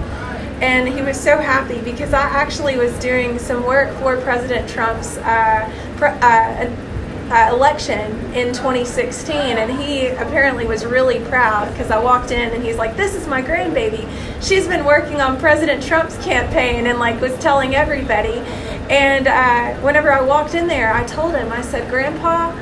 and 0.61 0.87
he 0.87 1.01
was 1.01 1.19
so 1.19 1.37
happy 1.37 1.81
because 1.81 2.13
I 2.13 2.21
actually 2.21 2.77
was 2.77 2.97
doing 2.99 3.39
some 3.39 3.65
work 3.65 3.91
for 3.97 4.15
President 4.21 4.69
Trump's 4.69 5.17
uh, 5.17 5.67
pre- 5.97 6.09
uh, 6.09 6.69
uh, 7.31 7.49
election 7.55 8.11
in 8.35 8.53
2016, 8.53 9.35
and 9.35 9.71
he 9.71 10.07
apparently 10.07 10.65
was 10.65 10.85
really 10.85 11.19
proud 11.25 11.71
because 11.71 11.89
I 11.89 11.97
walked 11.97 12.31
in 12.31 12.51
and 12.53 12.63
he's 12.63 12.75
like, 12.75 12.95
"This 12.95 13.15
is 13.15 13.25
my 13.25 13.41
grandbaby. 13.41 14.07
She's 14.41 14.67
been 14.67 14.85
working 14.85 15.19
on 15.19 15.39
President 15.39 15.81
Trump's 15.81 16.17
campaign 16.23 16.85
and 16.87 16.99
like 16.99 17.19
was 17.21 17.33
telling 17.39 17.73
everybody." 17.73 18.39
And 18.89 19.27
uh, 19.27 19.81
whenever 19.81 20.11
I 20.11 20.21
walked 20.21 20.53
in 20.53 20.67
there, 20.67 20.93
I 20.93 21.05
told 21.05 21.33
him, 21.33 21.51
I 21.51 21.61
said, 21.61 21.89
"Grandpa," 21.89 22.55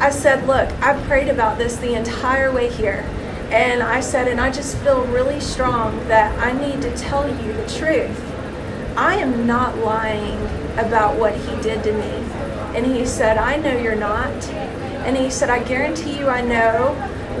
I 0.00 0.10
said, 0.10 0.46
"Look, 0.46 0.70
I 0.82 0.98
prayed 1.06 1.28
about 1.28 1.58
this 1.58 1.76
the 1.76 1.94
entire 1.94 2.50
way 2.50 2.68
here." 2.68 3.04
And 3.54 3.84
I 3.84 4.00
said, 4.00 4.26
and 4.26 4.40
I 4.40 4.50
just 4.50 4.76
feel 4.78 5.04
really 5.06 5.38
strong 5.38 5.96
that 6.08 6.36
I 6.40 6.50
need 6.50 6.82
to 6.82 6.96
tell 6.96 7.28
you 7.28 7.52
the 7.52 7.68
truth. 7.68 8.20
I 8.96 9.14
am 9.14 9.46
not 9.46 9.78
lying 9.78 10.42
about 10.76 11.16
what 11.16 11.36
he 11.36 11.62
did 11.62 11.84
to 11.84 11.92
me. 11.92 12.10
And 12.76 12.84
he 12.84 13.06
said, 13.06 13.38
I 13.38 13.54
know 13.54 13.78
you're 13.78 13.94
not. 13.94 14.32
And 15.06 15.16
he 15.16 15.30
said, 15.30 15.50
I 15.50 15.62
guarantee 15.62 16.18
you 16.18 16.26
I 16.26 16.40
know 16.40 16.94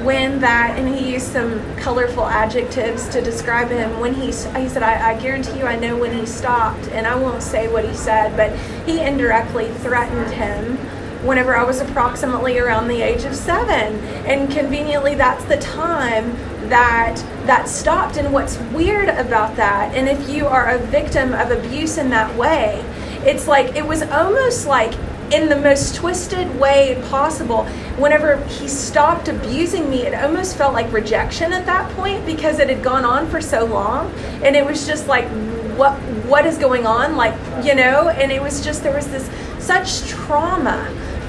when 0.04 0.38
that, 0.38 0.78
and 0.78 0.94
he 0.94 1.14
used 1.14 1.32
some 1.32 1.60
colorful 1.78 2.26
adjectives 2.26 3.08
to 3.08 3.20
describe 3.20 3.70
him. 3.70 3.98
When 3.98 4.14
he, 4.14 4.26
he 4.26 4.32
said, 4.68 4.84
I, 4.84 5.14
I 5.14 5.20
guarantee 5.20 5.58
you 5.58 5.64
I 5.64 5.74
know 5.74 5.96
when 5.96 6.16
he 6.16 6.26
stopped. 6.26 6.86
And 6.90 7.08
I 7.08 7.16
won't 7.16 7.42
say 7.42 7.66
what 7.66 7.84
he 7.84 7.92
said, 7.92 8.36
but 8.36 8.56
he 8.86 9.00
indirectly 9.00 9.68
threatened 9.78 10.32
him 10.32 10.78
whenever 11.24 11.56
I 11.56 11.64
was 11.64 11.80
approximately 11.80 12.58
around 12.58 12.88
the 12.88 13.00
age 13.00 13.24
of 13.24 13.34
seven. 13.34 13.98
And 14.26 14.50
conveniently, 14.50 15.14
that's 15.14 15.44
the 15.44 15.56
time 15.58 16.36
that 16.68 17.16
that 17.46 17.68
stopped. 17.68 18.16
And 18.16 18.32
what's 18.32 18.58
weird 18.72 19.08
about 19.08 19.56
that, 19.56 19.94
and 19.94 20.08
if 20.08 20.28
you 20.28 20.46
are 20.46 20.70
a 20.70 20.78
victim 20.78 21.32
of 21.32 21.50
abuse 21.50 21.98
in 21.98 22.10
that 22.10 22.34
way, 22.36 22.84
it's 23.26 23.46
like 23.46 23.74
it 23.74 23.86
was 23.86 24.02
almost 24.02 24.66
like 24.66 24.94
in 25.32 25.48
the 25.48 25.56
most 25.56 25.94
twisted 25.94 26.58
way 26.60 27.02
possible. 27.08 27.64
Whenever 27.96 28.36
he 28.44 28.68
stopped 28.68 29.28
abusing 29.28 29.88
me, 29.88 30.02
it 30.02 30.14
almost 30.14 30.56
felt 30.56 30.74
like 30.74 30.92
rejection 30.92 31.52
at 31.52 31.66
that 31.66 31.90
point 31.96 32.24
because 32.26 32.58
it 32.58 32.68
had 32.68 32.82
gone 32.82 33.04
on 33.04 33.28
for 33.28 33.40
so 33.40 33.64
long. 33.64 34.12
And 34.42 34.54
it 34.54 34.64
was 34.64 34.86
just 34.86 35.08
like, 35.08 35.26
what 35.76 35.94
what 36.26 36.46
is 36.46 36.58
going 36.58 36.86
on? 36.86 37.16
Like, 37.16 37.34
you 37.64 37.74
know, 37.74 38.08
and 38.08 38.30
it 38.30 38.40
was 38.40 38.64
just 38.64 38.82
there 38.82 38.94
was 38.94 39.08
this 39.08 39.28
such 39.58 40.06
trauma 40.06 40.88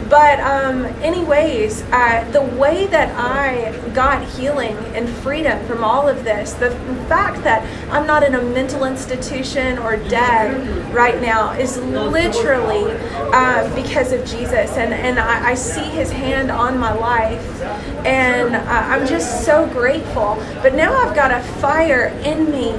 but 0.09 0.39
um, 0.41 0.85
anyways 1.01 1.81
uh, 1.91 2.27
the 2.31 2.41
way 2.41 2.85
that 2.87 3.09
i 3.17 3.75
got 3.93 4.23
healing 4.29 4.75
and 4.95 5.09
freedom 5.09 5.63
from 5.65 5.83
all 5.83 6.07
of 6.07 6.23
this 6.23 6.53
the 6.53 6.71
fact 7.07 7.43
that 7.43 7.63
i'm 7.91 8.05
not 8.05 8.23
in 8.23 8.35
a 8.35 8.41
mental 8.41 8.85
institution 8.85 9.77
or 9.79 9.97
dead 10.09 10.93
right 10.93 11.21
now 11.21 11.51
is 11.53 11.77
literally 11.77 12.85
uh, 13.33 13.75
because 13.75 14.11
of 14.11 14.25
jesus. 14.25 14.71
And, 14.77 14.93
and 14.93 15.19
I, 15.19 15.51
I, 15.51 15.53
see 15.55 15.83
his 15.83 16.11
hand 16.11 16.51
on 16.51 16.77
my 16.77 16.93
life 16.93 17.61
and 18.05 18.55
uh, 18.55 18.61
i'm 18.67 19.05
just 19.07 19.43
so 19.43 19.67
grateful 19.67 20.35
but 20.61 20.73
now 20.73 20.93
i've 20.95 21.15
got 21.15 21.31
a 21.31 21.41
fire 21.59 22.07
in 22.23 22.51
me 22.51 22.71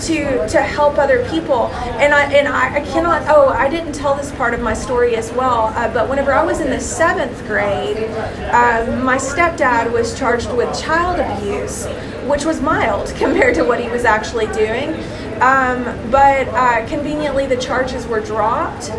to 0.00 0.46
to 0.48 0.60
help 0.60 0.98
other 0.98 1.28
people 1.30 1.66
and 1.98 2.14
i 2.14 2.24
and 2.32 2.48
i, 2.48 2.76
I 2.76 2.80
cannot 2.84 3.24
oh 3.28 3.48
i 3.48 3.68
didn't 3.68 3.92
tell 3.92 4.14
this 4.14 4.30
part 4.32 4.54
of 4.54 4.60
my 4.60 4.74
story 4.74 5.16
as 5.16 5.32
well 5.32 5.72
uh, 5.76 5.92
but 5.92 6.08
whenever 6.08 6.32
i 6.32 6.44
was 6.44 6.60
in 6.60 6.70
the 6.70 6.80
seventh 6.80 7.44
grade, 7.46 8.08
uh, 8.52 9.00
my 9.02 9.16
stepdad 9.16 9.92
was 9.92 10.18
charged 10.18 10.52
with 10.52 10.78
child 10.78 11.20
abuse, 11.20 11.86
which 12.26 12.44
was 12.44 12.60
mild 12.60 13.08
compared 13.16 13.54
to 13.54 13.64
what 13.64 13.80
he 13.80 13.88
was 13.88 14.04
actually 14.04 14.46
doing. 14.48 14.94
Um, 15.40 15.84
but 16.10 16.46
uh, 16.48 16.86
conveniently, 16.86 17.46
the 17.46 17.56
charges 17.56 18.06
were 18.06 18.20
dropped. 18.20 18.90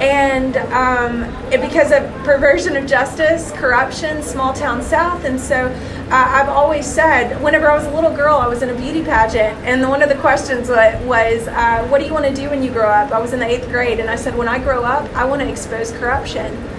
And 0.00 0.56
um, 0.72 1.24
it, 1.52 1.60
because 1.60 1.92
of 1.92 2.02
perversion 2.24 2.76
of 2.76 2.86
justice, 2.86 3.52
corruption, 3.52 4.22
small 4.22 4.54
town 4.54 4.82
South. 4.82 5.24
And 5.24 5.38
so 5.38 5.66
uh, 5.66 6.08
I've 6.10 6.48
always 6.48 6.86
said, 6.86 7.40
whenever 7.42 7.70
I 7.70 7.76
was 7.76 7.84
a 7.86 7.90
little 7.90 8.14
girl, 8.14 8.36
I 8.36 8.48
was 8.48 8.62
in 8.62 8.70
a 8.70 8.74
beauty 8.74 9.04
pageant. 9.04 9.58
And 9.64 9.86
one 9.88 10.02
of 10.02 10.08
the 10.08 10.16
questions 10.16 10.68
was, 10.68 11.48
uh, 11.48 11.86
What 11.88 12.00
do 12.00 12.06
you 12.06 12.14
want 12.14 12.24
to 12.26 12.34
do 12.34 12.48
when 12.48 12.62
you 12.62 12.70
grow 12.72 12.88
up? 12.88 13.12
I 13.12 13.20
was 13.20 13.32
in 13.32 13.40
the 13.40 13.46
eighth 13.46 13.68
grade. 13.68 14.00
And 14.00 14.08
I 14.08 14.16
said, 14.16 14.36
When 14.36 14.48
I 14.48 14.58
grow 14.58 14.82
up, 14.82 15.08
I 15.14 15.24
want 15.24 15.42
to 15.42 15.48
expose 15.48 15.92
corruption. 15.92 16.69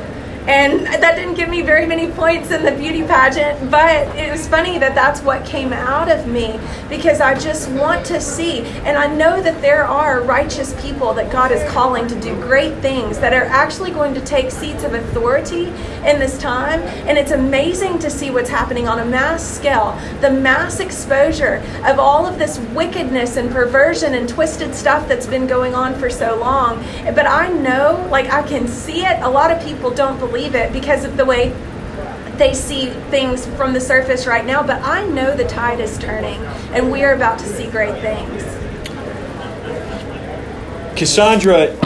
And 0.47 0.87
that 0.87 1.15
didn't 1.15 1.35
give 1.35 1.49
me 1.49 1.61
very 1.61 1.85
many 1.85 2.09
points 2.11 2.49
in 2.49 2.63
the 2.63 2.71
beauty 2.71 3.03
pageant, 3.03 3.69
but 3.69 4.07
it 4.15 4.31
was 4.31 4.47
funny 4.47 4.79
that 4.79 4.95
that's 4.95 5.21
what 5.21 5.45
came 5.45 5.71
out 5.71 6.09
of 6.09 6.27
me 6.27 6.59
because 6.89 7.21
I 7.21 7.37
just 7.37 7.69
want 7.71 8.05
to 8.07 8.19
see. 8.19 8.61
And 8.83 8.97
I 8.97 9.05
know 9.05 9.41
that 9.41 9.61
there 9.61 9.85
are 9.85 10.21
righteous 10.23 10.73
people 10.81 11.13
that 11.13 11.31
God 11.31 11.51
is 11.51 11.63
calling 11.71 12.07
to 12.07 12.19
do 12.19 12.33
great 12.41 12.75
things 12.79 13.19
that 13.19 13.33
are 13.33 13.45
actually 13.45 13.91
going 13.91 14.15
to 14.15 14.21
take 14.21 14.49
seats 14.49 14.83
of 14.83 14.95
authority 14.95 15.71
in 16.05 16.19
this 16.19 16.37
time. 16.37 16.81
And 17.07 17.17
it's 17.17 17.31
amazing 17.31 17.99
to 17.99 18.09
see 18.09 18.31
what's 18.31 18.49
happening 18.49 18.87
on 18.87 18.99
a 18.99 19.05
mass 19.05 19.43
scale 19.43 19.97
the 20.21 20.31
mass 20.31 20.79
exposure 20.79 21.63
of 21.85 21.99
all 21.99 22.25
of 22.25 22.37
this 22.37 22.59
wickedness 22.73 23.37
and 23.37 23.51
perversion 23.51 24.13
and 24.13 24.27
twisted 24.27 24.73
stuff 24.75 25.07
that's 25.07 25.25
been 25.25 25.47
going 25.47 25.73
on 25.73 25.95
for 25.95 26.09
so 26.09 26.37
long. 26.37 26.83
But 27.03 27.25
I 27.25 27.49
know, 27.49 28.07
like, 28.11 28.31
I 28.31 28.43
can 28.43 28.67
see 28.67 29.05
it. 29.05 29.21
A 29.21 29.29
lot 29.29 29.51
of 29.51 29.63
people 29.63 29.91
don't 29.91 30.19
believe 30.19 30.55
it 30.55 30.71
because 30.73 31.03
of 31.03 31.17
the 31.17 31.25
way 31.25 31.55
they 32.37 32.53
see 32.53 32.89
things 33.11 33.45
from 33.45 33.73
the 33.73 33.81
surface 33.81 34.25
right 34.25 34.45
now, 34.45 34.63
but 34.63 34.81
I 34.81 35.05
know 35.05 35.35
the 35.35 35.45
tide 35.45 35.79
is 35.79 35.97
turning 35.99 36.39
and 36.73 36.91
we 36.91 37.03
are 37.03 37.13
about 37.13 37.37
to 37.39 37.45
see 37.45 37.69
great 37.69 38.01
things. 38.01 38.43
Kasondra, 40.95 41.77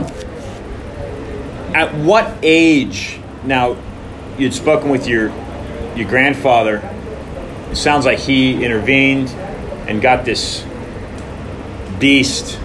at 1.75 1.93
what 1.95 2.37
age 2.41 3.19
now 3.43 3.75
you'd 4.37 4.53
spoken 4.53 4.89
with 4.89 5.07
your 5.07 5.29
your 5.95 6.07
grandfather? 6.07 6.77
It 7.71 7.75
sounds 7.75 8.05
like 8.05 8.19
he 8.19 8.63
intervened 8.63 9.29
and 9.87 10.01
got 10.01 10.25
this 10.25 10.65
beast 11.99 12.59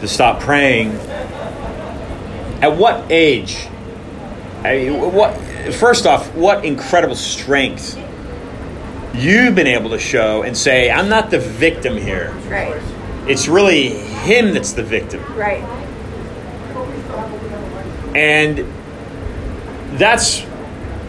to 0.00 0.08
stop 0.08 0.40
praying. 0.40 0.92
At 2.62 2.76
what 2.76 3.10
age 3.10 3.68
I 4.62 4.76
mean, 4.76 5.12
what? 5.12 5.34
First 5.74 6.06
off, 6.06 6.34
what 6.34 6.64
incredible 6.64 7.14
strength 7.14 7.98
you've 9.14 9.54
been 9.54 9.66
able 9.66 9.90
to 9.90 9.98
show 9.98 10.42
and 10.42 10.56
say, 10.56 10.90
"I'm 10.90 11.08
not 11.08 11.30
the 11.30 11.38
victim 11.38 11.96
here." 11.96 12.32
Right. 12.48 12.74
It's 13.26 13.48
really 13.48 13.88
him 13.88 14.52
that's 14.52 14.72
the 14.72 14.82
victim. 14.82 15.24
Right. 15.34 15.64
And 18.14 18.66
that's 20.00 20.44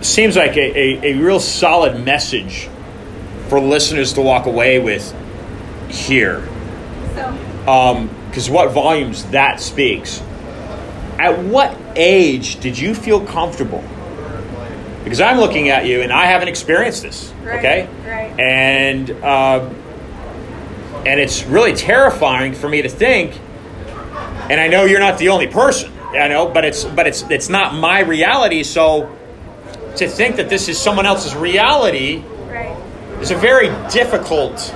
seems 0.01 0.35
like 0.35 0.57
a, 0.57 0.77
a, 0.77 1.13
a 1.13 1.17
real 1.17 1.39
solid 1.39 2.03
message 2.03 2.69
for 3.47 3.59
listeners 3.59 4.13
to 4.13 4.21
walk 4.21 4.45
away 4.45 4.79
with 4.79 5.15
here. 5.89 6.41
Because 7.13 8.47
um, 8.47 8.53
what 8.53 8.71
volumes 8.71 9.25
that 9.27 9.59
speaks. 9.59 10.21
At 11.19 11.39
what 11.39 11.77
age 11.95 12.59
did 12.59 12.77
you 12.77 12.95
feel 12.95 13.25
comfortable? 13.25 13.83
Because 15.03 15.21
I'm 15.21 15.37
looking 15.37 15.69
at 15.69 15.85
you 15.85 16.01
and 16.01 16.11
I 16.11 16.25
haven't 16.25 16.47
experienced 16.47 17.03
this. 17.03 17.31
Right, 17.43 17.59
okay, 17.59 17.89
right. 18.05 18.39
and 18.39 19.11
uh, 19.11 19.69
and 21.05 21.19
it's 21.19 21.43
really 21.45 21.73
terrifying 21.73 22.53
for 22.53 22.69
me 22.69 22.81
to 22.81 22.89
think. 22.89 23.39
And 24.49 24.59
I 24.59 24.67
know 24.67 24.85
you're 24.85 24.99
not 24.99 25.17
the 25.17 25.29
only 25.29 25.47
person. 25.47 25.90
I 26.11 26.27
know, 26.27 26.49
but 26.49 26.65
it's 26.65 26.83
but 26.83 27.07
it's 27.07 27.23
it's 27.29 27.49
not 27.49 27.73
my 27.73 28.01
reality. 28.01 28.63
So 28.63 29.15
to 29.97 30.07
think 30.07 30.37
that 30.37 30.49
this 30.49 30.67
is 30.67 30.77
someone 30.77 31.05
else's 31.05 31.35
reality 31.35 32.23
right. 32.47 32.77
is 33.21 33.31
a 33.31 33.35
very 33.35 33.67
difficult 33.89 34.73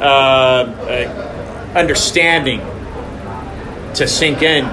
uh, 0.00 0.04
uh, 0.04 1.72
understanding 1.74 2.60
to 3.94 4.06
sink 4.06 4.42
in 4.42 4.64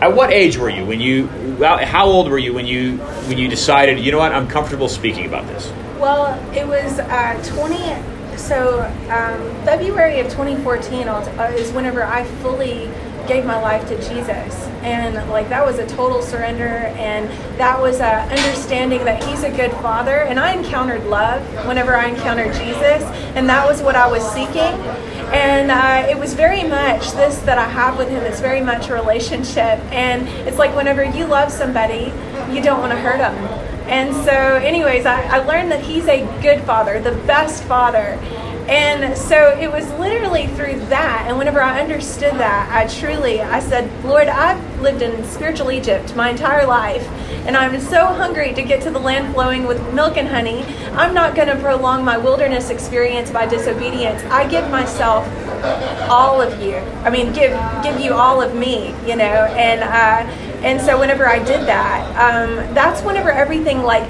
at 0.00 0.14
what 0.14 0.32
age 0.32 0.56
were 0.56 0.68
you 0.68 0.84
when 0.84 1.00
you? 1.00 1.26
How 1.58 2.06
old 2.06 2.28
were 2.28 2.38
you 2.38 2.52
when 2.52 2.66
you 2.66 2.98
when 3.28 3.38
you 3.38 3.48
decided? 3.48 3.98
You 3.98 4.12
know 4.12 4.18
what? 4.18 4.32
I'm 4.32 4.46
comfortable 4.46 4.88
speaking 4.88 5.26
about 5.26 5.46
this. 5.46 5.72
Well, 5.98 6.38
it 6.54 6.66
was 6.66 6.98
uh, 6.98 7.42
20. 7.56 8.15
So 8.36 8.82
um, 9.10 9.64
February 9.64 10.20
of 10.20 10.26
2014 10.26 11.08
uh, 11.08 11.52
is 11.56 11.72
whenever 11.72 12.04
I 12.04 12.24
fully 12.42 12.90
gave 13.26 13.44
my 13.44 13.60
life 13.60 13.88
to 13.88 13.96
Jesus. 14.08 14.66
And 14.82 15.28
like 15.30 15.48
that 15.48 15.64
was 15.64 15.78
a 15.78 15.86
total 15.86 16.22
surrender 16.22 16.92
and 16.96 17.28
that 17.58 17.80
was 17.80 18.00
a 18.00 18.20
understanding 18.22 19.04
that 19.04 19.22
he's 19.24 19.42
a 19.42 19.50
good 19.50 19.72
father 19.72 20.20
and 20.20 20.38
I 20.38 20.52
encountered 20.52 21.04
love 21.06 21.42
whenever 21.66 21.96
I 21.96 22.06
encountered 22.06 22.52
Jesus 22.54 23.02
and 23.34 23.48
that 23.48 23.66
was 23.66 23.82
what 23.82 23.96
I 23.96 24.06
was 24.06 24.22
seeking. 24.30 24.80
And 25.32 25.72
uh, 25.72 26.08
it 26.08 26.16
was 26.16 26.34
very 26.34 26.62
much 26.62 27.10
this 27.12 27.38
that 27.40 27.58
I 27.58 27.68
have 27.68 27.98
with 27.98 28.08
him 28.08 28.22
is 28.22 28.40
very 28.40 28.60
much 28.60 28.88
a 28.88 28.94
relationship. 28.94 29.80
And 29.90 30.28
it's 30.46 30.58
like 30.58 30.74
whenever 30.76 31.02
you 31.02 31.26
love 31.26 31.50
somebody, 31.50 32.12
you 32.54 32.62
don't 32.62 32.78
want 32.78 32.92
to 32.92 32.98
hurt 32.98 33.18
them. 33.18 33.34
And 33.86 34.14
so, 34.24 34.32
anyways, 34.32 35.06
I, 35.06 35.22
I 35.22 35.38
learned 35.38 35.70
that 35.70 35.80
he's 35.80 36.08
a 36.08 36.26
good 36.42 36.62
father, 36.64 37.00
the 37.00 37.12
best 37.26 37.62
father. 37.64 38.18
And 38.68 39.16
so 39.16 39.56
it 39.60 39.70
was 39.70 39.88
literally 39.92 40.48
through 40.48 40.80
that. 40.86 41.26
And 41.28 41.38
whenever 41.38 41.62
I 41.62 41.80
understood 41.80 42.32
that, 42.34 42.68
I 42.72 42.88
truly, 42.92 43.40
I 43.40 43.60
said, 43.60 43.88
Lord, 44.04 44.26
I've 44.26 44.80
lived 44.80 45.02
in 45.02 45.24
spiritual 45.24 45.70
Egypt 45.70 46.16
my 46.16 46.30
entire 46.30 46.66
life. 46.66 47.06
And 47.46 47.56
I'm 47.56 47.80
so 47.80 48.06
hungry 48.06 48.52
to 48.54 48.62
get 48.62 48.82
to 48.82 48.90
the 48.90 48.98
land 48.98 49.32
flowing 49.34 49.68
with 49.68 49.80
milk 49.94 50.16
and 50.16 50.26
honey. 50.26 50.64
I'm 50.94 51.14
not 51.14 51.36
going 51.36 51.46
to 51.46 51.56
prolong 51.56 52.04
my 52.04 52.18
wilderness 52.18 52.70
experience 52.70 53.30
by 53.30 53.46
disobedience. 53.46 54.20
I 54.24 54.48
give 54.48 54.68
myself 54.68 55.24
all 56.10 56.40
of 56.40 56.60
you. 56.60 56.76
I 57.04 57.10
mean, 57.10 57.32
give 57.32 57.52
give 57.84 58.00
you 58.00 58.14
all 58.14 58.42
of 58.42 58.54
me, 58.54 58.94
you 59.06 59.14
know. 59.14 59.24
And 59.24 59.82
uh, 59.82 60.45
and 60.62 60.80
so 60.80 60.98
whenever 60.98 61.26
I 61.26 61.38
did 61.38 61.66
that, 61.66 62.06
um, 62.16 62.74
that's 62.74 63.02
whenever 63.02 63.30
everything 63.30 63.82
like 63.82 64.08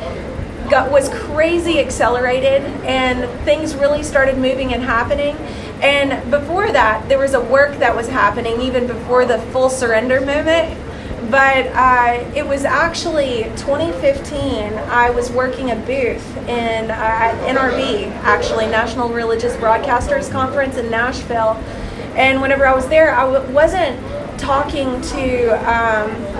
got 0.71 0.91
was 0.91 1.09
crazy 1.09 1.79
accelerated 1.79 2.63
and 2.85 3.29
things 3.45 3.75
really 3.75 4.03
started 4.03 4.37
moving 4.39 4.73
and 4.75 4.83
happening. 4.83 5.37
And 5.83 6.31
before 6.31 6.73
that, 6.73 7.09
there 7.09 7.19
was 7.19 7.35
a 7.35 7.41
work 7.41 7.79
that 7.79 7.95
was 7.95 8.09
happening 8.09 8.61
even 8.61 8.87
before 8.87 9.27
the 9.27 9.39
full 9.53 9.69
surrender 9.69 10.21
moment. 10.21 10.79
But 11.31 11.67
uh, 11.75 12.31
it 12.37 12.47
was 12.47 12.65
actually 12.65 13.45
2015. 13.57 14.75
I 14.75 15.11
was 15.11 15.31
working 15.31 15.73
a 15.73 15.77
booth 15.77 16.37
in 16.49 16.91
uh, 16.91 16.95
NRB, 17.47 18.11
actually 18.23 18.67
National 18.67 19.09
Religious 19.09 19.57
Broadcasters 19.57 20.31
Conference 20.31 20.77
in 20.77 20.89
Nashville. 20.89 21.55
And 22.15 22.41
whenever 22.41 22.67
I 22.67 22.75
was 22.75 22.89
there, 22.89 23.13
I 23.13 23.31
w- 23.31 23.53
wasn't 23.53 23.99
talking 24.39 25.01
to. 25.01 25.49
Um, 25.69 26.36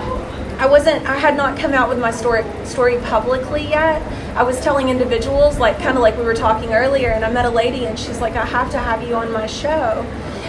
I 0.59 0.65
wasn't 0.65 1.05
I 1.07 1.17
had 1.17 1.37
not 1.37 1.57
come 1.59 1.73
out 1.73 1.87
with 1.87 1.99
my 1.99 2.09
story 2.09 2.43
story 2.65 2.97
publicly 3.03 3.67
yet. 3.67 4.01
I 4.35 4.41
was 4.41 4.59
telling 4.59 4.89
individuals 4.89 5.59
like 5.59 5.77
kind 5.77 5.97
of 5.97 6.01
like 6.01 6.17
we 6.17 6.23
were 6.23 6.33
talking 6.33 6.73
earlier 6.73 7.09
and 7.09 7.23
I 7.23 7.31
met 7.31 7.45
a 7.45 7.49
lady 7.49 7.85
and 7.85 7.97
she's 7.97 8.19
like 8.21 8.35
I 8.35 8.43
have 8.43 8.71
to 8.71 8.79
have 8.79 9.07
you 9.07 9.13
on 9.13 9.31
my 9.31 9.45
show. 9.45 10.03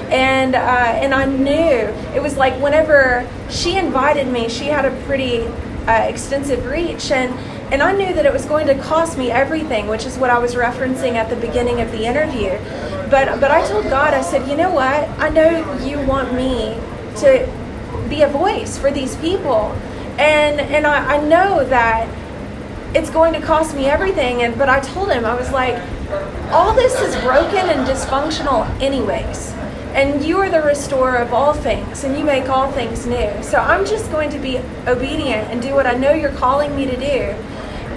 And 0.08 0.54
uh, 0.54 0.58
and 0.58 1.14
I 1.14 1.26
knew 1.26 1.92
it 2.16 2.22
was 2.22 2.38
like 2.38 2.54
whenever 2.62 3.28
she 3.50 3.76
invited 3.76 4.28
me, 4.28 4.48
she 4.48 4.64
had 4.64 4.86
a 4.86 5.02
pretty 5.04 5.42
uh, 5.86 6.06
extensive 6.08 6.64
reach 6.64 7.10
and 7.10 7.34
and 7.70 7.82
I 7.82 7.92
knew 7.92 8.14
that 8.14 8.24
it 8.24 8.32
was 8.32 8.46
going 8.46 8.66
to 8.68 8.74
cost 8.76 9.18
me 9.18 9.30
everything, 9.30 9.88
which 9.88 10.06
is 10.06 10.16
what 10.16 10.30
I 10.30 10.38
was 10.38 10.54
referencing 10.54 11.16
at 11.16 11.28
the 11.28 11.36
beginning 11.36 11.82
of 11.82 11.92
the 11.92 12.06
interview. 12.06 12.52
But 13.10 13.40
but 13.40 13.50
I 13.50 13.66
told 13.68 13.84
God, 13.84 14.14
I 14.14 14.22
said, 14.22 14.48
you 14.48 14.56
know 14.56 14.70
what? 14.70 15.06
I 15.20 15.28
know 15.28 15.78
you 15.84 16.00
want 16.06 16.32
me 16.32 16.78
to 17.16 17.46
be 18.08 18.22
a 18.22 18.28
voice 18.28 18.78
for 18.78 18.90
these 18.90 19.14
people 19.16 19.76
and 20.18 20.60
and 20.60 20.86
I, 20.86 21.16
I 21.16 21.26
know 21.26 21.64
that 21.64 22.08
it's 22.94 23.10
going 23.10 23.32
to 23.34 23.40
cost 23.40 23.74
me 23.74 23.86
everything 23.86 24.42
and 24.42 24.56
but 24.58 24.68
i 24.68 24.80
told 24.80 25.10
him 25.10 25.24
i 25.24 25.34
was 25.34 25.50
like 25.52 25.76
all 26.50 26.74
this 26.74 26.94
is 27.00 27.14
broken 27.22 27.68
and 27.68 27.86
dysfunctional 27.86 28.66
anyways. 28.80 29.52
And 29.92 30.24
you 30.24 30.38
are 30.38 30.48
the 30.48 30.62
restorer 30.62 31.16
of 31.16 31.32
all 31.32 31.52
things 31.52 32.04
and 32.04 32.16
you 32.16 32.24
make 32.24 32.48
all 32.48 32.70
things 32.72 33.06
new. 33.06 33.30
So 33.42 33.58
i'm 33.58 33.84
just 33.84 34.10
going 34.10 34.30
to 34.30 34.38
be 34.38 34.58
obedient 34.86 35.50
and 35.50 35.60
do 35.60 35.74
what 35.74 35.86
i 35.86 35.94
know 35.94 36.12
you're 36.12 36.32
calling 36.32 36.74
me 36.74 36.86
to 36.86 36.96
do. 36.96 37.20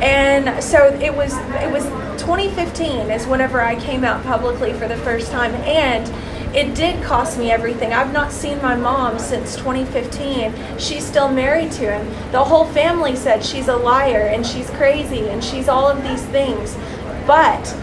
And 0.01 0.61
so 0.63 0.87
it 0.87 1.15
was 1.15 1.37
it 1.37 1.71
was 1.71 1.85
2015 2.21 3.11
is 3.11 3.25
whenever 3.27 3.61
i 3.61 3.79
came 3.79 4.03
out 4.03 4.23
publicly 4.23 4.73
for 4.73 4.87
the 4.87 4.97
first 4.97 5.31
time. 5.31 5.53
And 5.55 6.07
it 6.53 6.75
did 6.75 7.01
cost 7.03 7.37
me 7.37 7.49
everything. 7.49 7.93
I've 7.93 8.11
not 8.11 8.31
seen 8.31 8.61
my 8.61 8.75
mom 8.75 9.19
since 9.19 9.55
2015. 9.55 10.77
She's 10.77 11.05
still 11.05 11.31
married 11.31 11.71
to 11.73 11.91
him. 11.91 12.31
The 12.31 12.43
whole 12.43 12.65
family 12.65 13.15
said 13.15 13.43
she's 13.43 13.69
a 13.69 13.75
liar 13.75 14.27
and 14.27 14.45
she's 14.45 14.69
crazy 14.71 15.29
and 15.29 15.41
she's 15.41 15.69
all 15.69 15.87
of 15.87 16.03
these 16.03 16.23
things. 16.25 16.77
But 17.25 17.73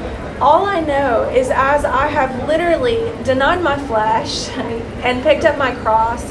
all 0.40 0.66
I 0.66 0.80
know 0.80 1.30
is 1.30 1.50
as 1.50 1.86
I 1.86 2.08
have 2.08 2.46
literally 2.46 3.10
denied 3.24 3.62
my 3.62 3.78
flesh 3.86 4.48
and 5.02 5.22
picked 5.22 5.44
up 5.44 5.56
my 5.56 5.74
cross 5.76 6.22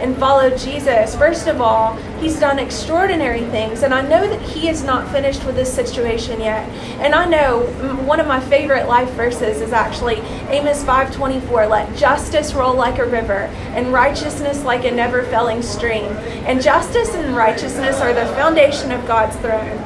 and 0.00 0.16
follow 0.16 0.50
Jesus, 0.56 1.14
first 1.16 1.46
of 1.46 1.60
all, 1.60 1.94
He's 2.20 2.38
done 2.40 2.58
extraordinary 2.58 3.42
things. 3.46 3.82
And 3.82 3.92
I 3.92 4.02
know 4.02 4.26
that 4.28 4.40
He 4.40 4.68
is 4.68 4.82
not 4.82 5.10
finished 5.10 5.44
with 5.44 5.56
this 5.56 5.72
situation 5.72 6.40
yet. 6.40 6.68
And 7.00 7.14
I 7.14 7.26
know 7.26 7.62
one 8.06 8.20
of 8.20 8.26
my 8.26 8.40
favorite 8.40 8.88
life 8.88 9.10
verses 9.10 9.60
is 9.60 9.72
actually 9.72 10.16
Amos 10.48 10.82
5:24, 10.84 11.68
let 11.68 11.96
justice 11.96 12.54
roll 12.54 12.74
like 12.74 12.98
a 12.98 13.06
river 13.06 13.50
and 13.74 13.92
righteousness 13.92 14.64
like 14.64 14.84
a 14.84 14.90
never-failing 14.90 15.62
stream. 15.62 16.12
And 16.46 16.62
justice 16.62 17.14
and 17.14 17.36
righteousness 17.36 18.00
are 18.00 18.12
the 18.12 18.26
foundation 18.34 18.92
of 18.92 19.06
God's 19.06 19.36
throne. 19.36 19.78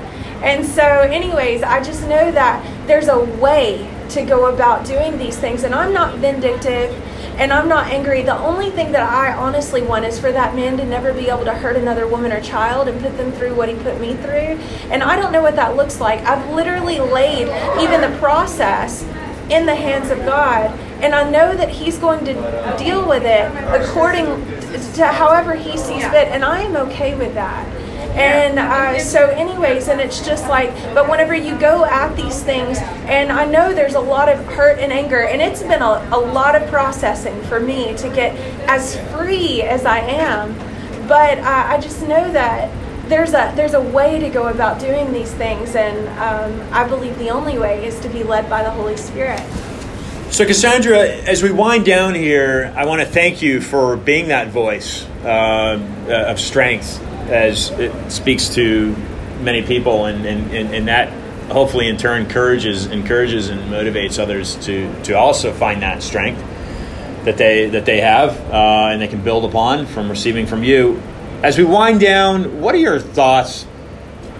And 0.42 0.64
so 0.64 0.82
anyways, 0.82 1.62
I 1.62 1.82
just 1.82 2.02
know 2.02 2.30
that 2.32 2.64
there's 2.86 3.08
a 3.08 3.20
way 3.20 3.88
to 4.10 4.22
go 4.22 4.46
about 4.52 4.86
doing 4.86 5.18
these 5.18 5.36
things 5.36 5.62
and 5.62 5.74
I'm 5.74 5.92
not 5.92 6.16
vindictive 6.16 6.90
and 7.40 7.54
I'm 7.54 7.68
not 7.68 7.86
angry. 7.86 8.20
The 8.20 8.38
only 8.38 8.68
thing 8.68 8.92
that 8.92 9.02
I 9.02 9.32
honestly 9.32 9.80
want 9.80 10.04
is 10.04 10.20
for 10.20 10.30
that 10.30 10.54
man 10.54 10.76
to 10.76 10.84
never 10.84 11.14
be 11.14 11.28
able 11.28 11.46
to 11.46 11.54
hurt 11.54 11.74
another 11.74 12.06
woman 12.06 12.32
or 12.32 12.40
child 12.42 12.86
and 12.86 13.00
put 13.00 13.16
them 13.16 13.32
through 13.32 13.54
what 13.54 13.70
he 13.70 13.74
put 13.76 13.98
me 13.98 14.14
through. 14.16 14.60
And 14.92 15.02
I 15.02 15.16
don't 15.16 15.32
know 15.32 15.40
what 15.40 15.56
that 15.56 15.74
looks 15.74 16.00
like. 16.00 16.20
I've 16.20 16.50
literally 16.50 17.00
laid 17.00 17.48
even 17.82 18.02
the 18.02 18.14
process 18.18 19.04
in 19.48 19.64
the 19.64 19.74
hands 19.74 20.10
of 20.10 20.18
God. 20.18 20.70
And 21.00 21.14
I 21.14 21.28
know 21.28 21.56
that 21.56 21.70
He's 21.70 21.96
going 21.96 22.26
to 22.26 22.34
deal 22.78 23.08
with 23.08 23.22
it 23.24 23.50
according 23.74 24.26
to 24.94 25.06
however 25.06 25.54
He 25.54 25.78
sees 25.78 26.04
fit. 26.08 26.28
And 26.28 26.44
I 26.44 26.60
am 26.60 26.76
okay 26.76 27.14
with 27.14 27.32
that. 27.34 27.79
And 28.14 28.58
uh, 28.58 28.98
so, 28.98 29.28
anyways, 29.28 29.88
and 29.88 30.00
it's 30.00 30.24
just 30.24 30.48
like, 30.48 30.74
but 30.94 31.08
whenever 31.08 31.34
you 31.34 31.56
go 31.58 31.84
at 31.84 32.16
these 32.16 32.42
things, 32.42 32.78
and 32.78 33.30
I 33.30 33.44
know 33.44 33.72
there's 33.72 33.94
a 33.94 34.00
lot 34.00 34.28
of 34.28 34.44
hurt 34.46 34.78
and 34.80 34.92
anger, 34.92 35.20
and 35.20 35.40
it's 35.40 35.62
been 35.62 35.80
a, 35.80 36.08
a 36.12 36.18
lot 36.18 36.60
of 36.60 36.68
processing 36.68 37.40
for 37.42 37.60
me 37.60 37.94
to 37.96 38.08
get 38.08 38.34
as 38.68 38.98
free 39.12 39.62
as 39.62 39.84
I 39.84 40.00
am. 40.00 40.54
But 41.06 41.38
uh, 41.38 41.44
I 41.44 41.78
just 41.80 42.02
know 42.02 42.30
that 42.32 42.70
there's 43.08 43.30
a 43.30 43.52
there's 43.54 43.74
a 43.74 43.80
way 43.80 44.18
to 44.18 44.28
go 44.28 44.48
about 44.48 44.80
doing 44.80 45.12
these 45.12 45.32
things, 45.32 45.76
and 45.76 46.08
um, 46.18 46.68
I 46.74 46.88
believe 46.88 47.16
the 47.18 47.30
only 47.30 47.58
way 47.58 47.86
is 47.86 47.98
to 48.00 48.08
be 48.08 48.24
led 48.24 48.50
by 48.50 48.64
the 48.64 48.70
Holy 48.70 48.96
Spirit. 48.96 49.40
So, 50.30 50.44
Kasondra, 50.44 51.24
as 51.24 51.42
we 51.42 51.50
wind 51.50 51.84
down 51.84 52.14
here, 52.14 52.72
I 52.76 52.86
want 52.86 53.00
to 53.00 53.06
thank 53.06 53.40
you 53.42 53.60
for 53.60 53.96
being 53.96 54.28
that 54.28 54.48
voice 54.48 55.04
uh, 55.24 55.78
of 56.08 56.40
strength 56.40 57.04
as 57.28 57.70
it 57.72 58.10
speaks 58.10 58.48
to 58.50 58.94
many 59.40 59.62
people, 59.62 60.06
and, 60.06 60.26
and, 60.26 60.74
and, 60.74 60.88
that 60.88 61.12
hopefully 61.50 61.88
in 61.88 61.96
turn 61.96 62.22
encourages 62.22 62.86
encourages 62.86 63.48
and 63.48 63.60
motivates 63.72 64.18
others 64.18 64.54
to 64.64 65.02
to 65.02 65.14
also 65.14 65.52
find 65.52 65.82
that 65.82 66.02
strength 66.02 66.40
that 67.24 67.36
they 67.36 67.68
that 67.68 67.84
they 67.84 68.00
have 68.00 68.38
uh, 68.50 68.90
and 68.90 69.00
they 69.00 69.08
can 69.08 69.22
build 69.22 69.44
upon 69.44 69.86
from 69.86 70.08
receiving 70.08 70.46
from 70.46 70.62
you. 70.62 71.02
As 71.42 71.58
we 71.58 71.64
wind 71.64 72.00
down, 72.00 72.60
what 72.60 72.74
are 72.74 72.78
your 72.78 72.98
thoughts 72.98 73.66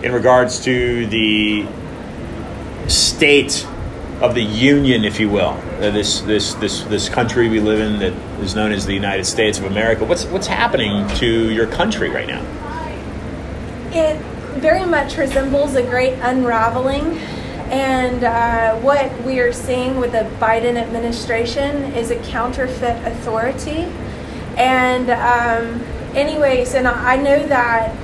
in 0.02 0.12
regards 0.12 0.64
to 0.64 1.06
the 1.06 1.66
state 2.88 3.66
of 4.20 4.34
the 4.34 4.42
union, 4.42 5.04
if 5.04 5.18
you 5.18 5.30
will, 5.30 5.50
uh, 5.50 5.90
this 5.90 6.20
this 6.20 6.54
this 6.54 6.82
this 6.84 7.08
country 7.08 7.48
we 7.48 7.60
live 7.60 7.80
in 7.80 7.98
that 8.00 8.12
is 8.42 8.54
known 8.54 8.72
as 8.72 8.86
the 8.86 8.94
United 8.94 9.24
States 9.24 9.58
of 9.58 9.64
America? 9.64 10.04
What's 10.04 10.24
what's 10.26 10.46
happening 10.46 11.08
to 11.16 11.50
your 11.50 11.66
country 11.66 12.08
right 12.10 12.28
now? 12.28 12.59
It 13.92 14.16
very 14.60 14.84
much 14.84 15.16
resembles 15.16 15.74
a 15.74 15.82
great 15.82 16.14
unraveling. 16.20 17.18
And 17.70 18.24
uh, 18.24 18.76
what 18.80 19.10
we 19.22 19.40
are 19.40 19.52
seeing 19.52 19.98
with 19.98 20.12
the 20.12 20.28
Biden 20.38 20.76
administration 20.76 21.92
is 21.94 22.10
a 22.10 22.16
counterfeit 22.16 23.04
authority. 23.06 23.86
And, 24.56 25.10
um, 25.10 25.82
anyways, 26.16 26.74
and 26.74 26.86
I 26.88 27.16
know 27.16 27.46
that 27.46 27.96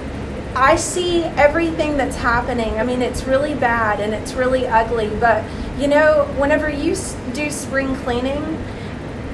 I 0.54 0.76
see 0.76 1.22
everything 1.22 1.96
that's 1.96 2.16
happening. 2.16 2.78
I 2.78 2.84
mean, 2.84 3.02
it's 3.02 3.24
really 3.24 3.54
bad 3.54 4.00
and 4.00 4.14
it's 4.14 4.34
really 4.34 4.66
ugly. 4.66 5.10
But, 5.20 5.44
you 5.78 5.86
know, 5.86 6.24
whenever 6.38 6.70
you 6.70 6.96
do 7.32 7.50
spring 7.50 7.94
cleaning, 7.96 8.42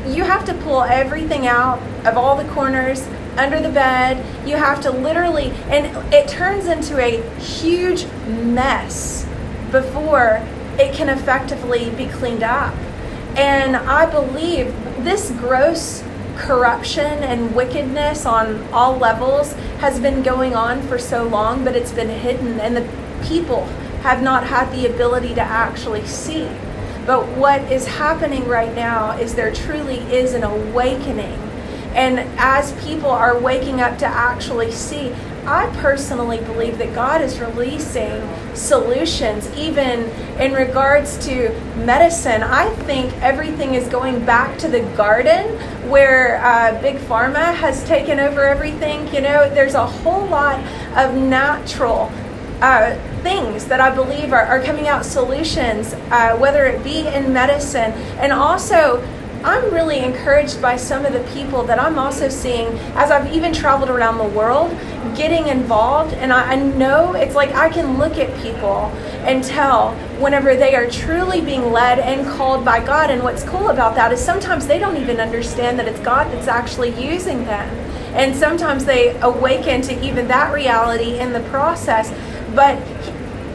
you 0.06 0.24
have 0.24 0.44
to 0.46 0.54
pull 0.54 0.82
everything 0.82 1.46
out 1.46 1.78
of 2.06 2.16
all 2.16 2.36
the 2.36 2.50
corners 2.52 3.06
under 3.36 3.60
the 3.60 3.70
bed. 3.70 4.24
You 4.46 4.56
have 4.56 4.80
to 4.82 4.90
literally, 4.90 5.50
and 5.68 5.86
it 6.12 6.28
turns 6.28 6.66
into 6.66 6.98
a 6.98 7.22
huge 7.38 8.06
mess 8.26 9.26
before 9.70 10.46
it 10.78 10.94
can 10.94 11.08
effectively 11.08 11.90
be 11.90 12.06
cleaned 12.06 12.42
up. 12.42 12.74
And 13.36 13.76
I 13.76 14.10
believe 14.10 14.66
this 15.04 15.30
gross 15.32 16.04
corruption 16.36 17.22
and 17.22 17.54
wickedness 17.54 18.26
on 18.26 18.62
all 18.72 18.96
levels 18.96 19.52
has 19.80 20.00
been 20.00 20.22
going 20.22 20.54
on 20.54 20.82
for 20.82 20.98
so 20.98 21.24
long, 21.24 21.64
but 21.64 21.76
it's 21.76 21.92
been 21.92 22.08
hidden, 22.08 22.60
and 22.60 22.76
the 22.76 22.88
people 23.24 23.64
have 24.02 24.22
not 24.22 24.44
had 24.46 24.70
the 24.72 24.86
ability 24.86 25.34
to 25.34 25.40
actually 25.40 26.04
see. 26.06 26.48
But 27.06 27.26
what 27.36 27.60
is 27.70 27.86
happening 27.86 28.46
right 28.46 28.74
now 28.74 29.12
is 29.12 29.34
there 29.34 29.52
truly 29.52 29.98
is 30.12 30.34
an 30.34 30.42
awakening. 30.42 31.38
And 31.94 32.20
as 32.38 32.72
people 32.84 33.10
are 33.10 33.38
waking 33.38 33.80
up 33.80 33.98
to 33.98 34.06
actually 34.06 34.72
see, 34.72 35.12
I 35.44 35.66
personally 35.78 36.38
believe 36.38 36.78
that 36.78 36.94
God 36.94 37.20
is 37.20 37.40
releasing 37.40 38.22
solutions, 38.54 39.50
even 39.56 40.04
in 40.38 40.52
regards 40.52 41.18
to 41.26 41.50
medicine. 41.76 42.44
I 42.44 42.70
think 42.84 43.12
everything 43.20 43.74
is 43.74 43.88
going 43.88 44.24
back 44.24 44.56
to 44.58 44.68
the 44.68 44.82
garden 44.96 45.58
where 45.90 46.40
uh, 46.44 46.80
Big 46.80 46.96
Pharma 46.96 47.54
has 47.54 47.84
taken 47.84 48.20
over 48.20 48.44
everything. 48.44 49.12
You 49.12 49.20
know, 49.20 49.52
there's 49.52 49.74
a 49.74 49.86
whole 49.86 50.26
lot 50.26 50.60
of 50.96 51.14
natural. 51.16 52.12
Uh, 52.60 52.96
things 53.22 53.64
that 53.64 53.80
I 53.80 53.92
believe 53.92 54.32
are, 54.32 54.42
are 54.42 54.62
coming 54.62 54.86
out 54.86 55.04
solutions, 55.04 55.94
uh, 56.12 56.36
whether 56.36 56.64
it 56.64 56.84
be 56.84 57.08
in 57.08 57.32
medicine 57.32 57.90
and 58.20 58.32
also 58.32 59.02
I'm 59.44 59.74
really 59.74 59.98
encouraged 59.98 60.62
by 60.62 60.76
some 60.76 61.04
of 61.04 61.12
the 61.12 61.24
people 61.34 61.64
that 61.64 61.80
I'm 61.80 61.98
also 61.98 62.28
seeing 62.28 62.68
as 62.94 63.10
I've 63.10 63.32
even 63.32 63.52
traveled 63.52 63.90
around 63.90 64.18
the 64.18 64.36
world 64.36 64.70
getting 65.16 65.48
involved. 65.48 66.14
And 66.14 66.32
I, 66.32 66.52
I, 66.52 66.56
know 66.56 67.14
it's 67.14 67.34
like 67.34 67.50
I 67.52 67.68
can 67.68 67.98
look 67.98 68.18
at 68.18 68.40
people 68.40 68.86
and 69.26 69.42
tell 69.42 69.94
whenever 70.20 70.54
they 70.54 70.76
are 70.76 70.88
truly 70.88 71.40
being 71.40 71.72
led 71.72 71.98
and 71.98 72.26
called 72.36 72.64
by 72.64 72.84
God. 72.84 73.10
And 73.10 73.22
what's 73.24 73.42
cool 73.42 73.70
about 73.70 73.96
that 73.96 74.12
is 74.12 74.24
sometimes 74.24 74.66
they 74.66 74.78
don't 74.78 74.96
even 74.96 75.18
understand 75.18 75.78
that 75.78 75.88
it's 75.88 76.00
God 76.00 76.32
that's 76.32 76.48
actually 76.48 76.90
using 77.02 77.44
them. 77.44 77.68
And 78.14 78.36
sometimes 78.36 78.84
they 78.84 79.18
awaken 79.22 79.82
to 79.82 80.06
even 80.06 80.28
that 80.28 80.52
reality 80.52 81.18
in 81.18 81.32
the 81.32 81.40
process. 81.50 82.10
But 82.54 82.78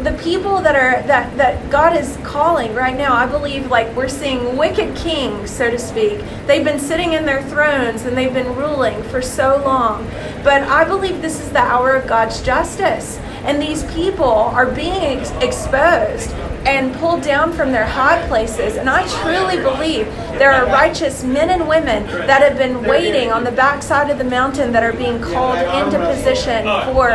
the 0.07 0.23
people 0.23 0.61
that 0.61 0.75
are 0.75 1.05
that 1.07 1.35
that 1.35 1.69
God 1.69 1.95
is 1.97 2.17
calling 2.23 2.73
right 2.73 2.95
now, 2.95 3.13
I 3.13 3.25
believe 3.25 3.69
like 3.69 3.93
we're 3.93 4.07
seeing 4.07 4.55
wicked 4.55 4.95
kings, 4.95 5.51
so 5.51 5.69
to 5.69 5.77
speak. 5.77 6.23
They've 6.45 6.63
been 6.63 6.79
sitting 6.79 7.13
in 7.13 7.25
their 7.25 7.43
thrones 7.43 8.03
and 8.03 8.15
they've 8.15 8.33
been 8.33 8.55
ruling 8.55 9.03
for 9.03 9.21
so 9.21 9.61
long. 9.65 10.07
But 10.43 10.63
I 10.63 10.85
believe 10.85 11.21
this 11.21 11.41
is 11.41 11.49
the 11.49 11.59
hour 11.59 11.93
of 11.93 12.07
God's 12.07 12.41
justice. 12.41 13.19
And 13.47 13.61
these 13.61 13.83
people 13.93 14.25
are 14.25 14.65
being 14.65 15.19
ex- 15.19 15.31
exposed 15.41 16.31
and 16.67 16.93
pulled 16.95 17.21
down 17.21 17.53
from 17.53 17.71
their 17.71 17.85
high 17.85 18.27
places. 18.27 18.75
And 18.75 18.89
I 18.89 19.07
truly 19.23 19.55
believe 19.55 20.05
there 20.37 20.51
are 20.51 20.65
righteous 20.65 21.23
men 21.23 21.49
and 21.49 21.65
women 21.65 22.05
that 22.27 22.41
have 22.41 22.57
been 22.57 22.83
waiting 22.83 23.31
on 23.31 23.45
the 23.45 23.51
backside 23.51 24.09
of 24.09 24.17
the 24.17 24.25
mountain 24.25 24.73
that 24.73 24.83
are 24.83 24.91
being 24.91 25.21
called 25.21 25.59
into 25.59 25.97
position 26.13 26.65
for 26.93 27.07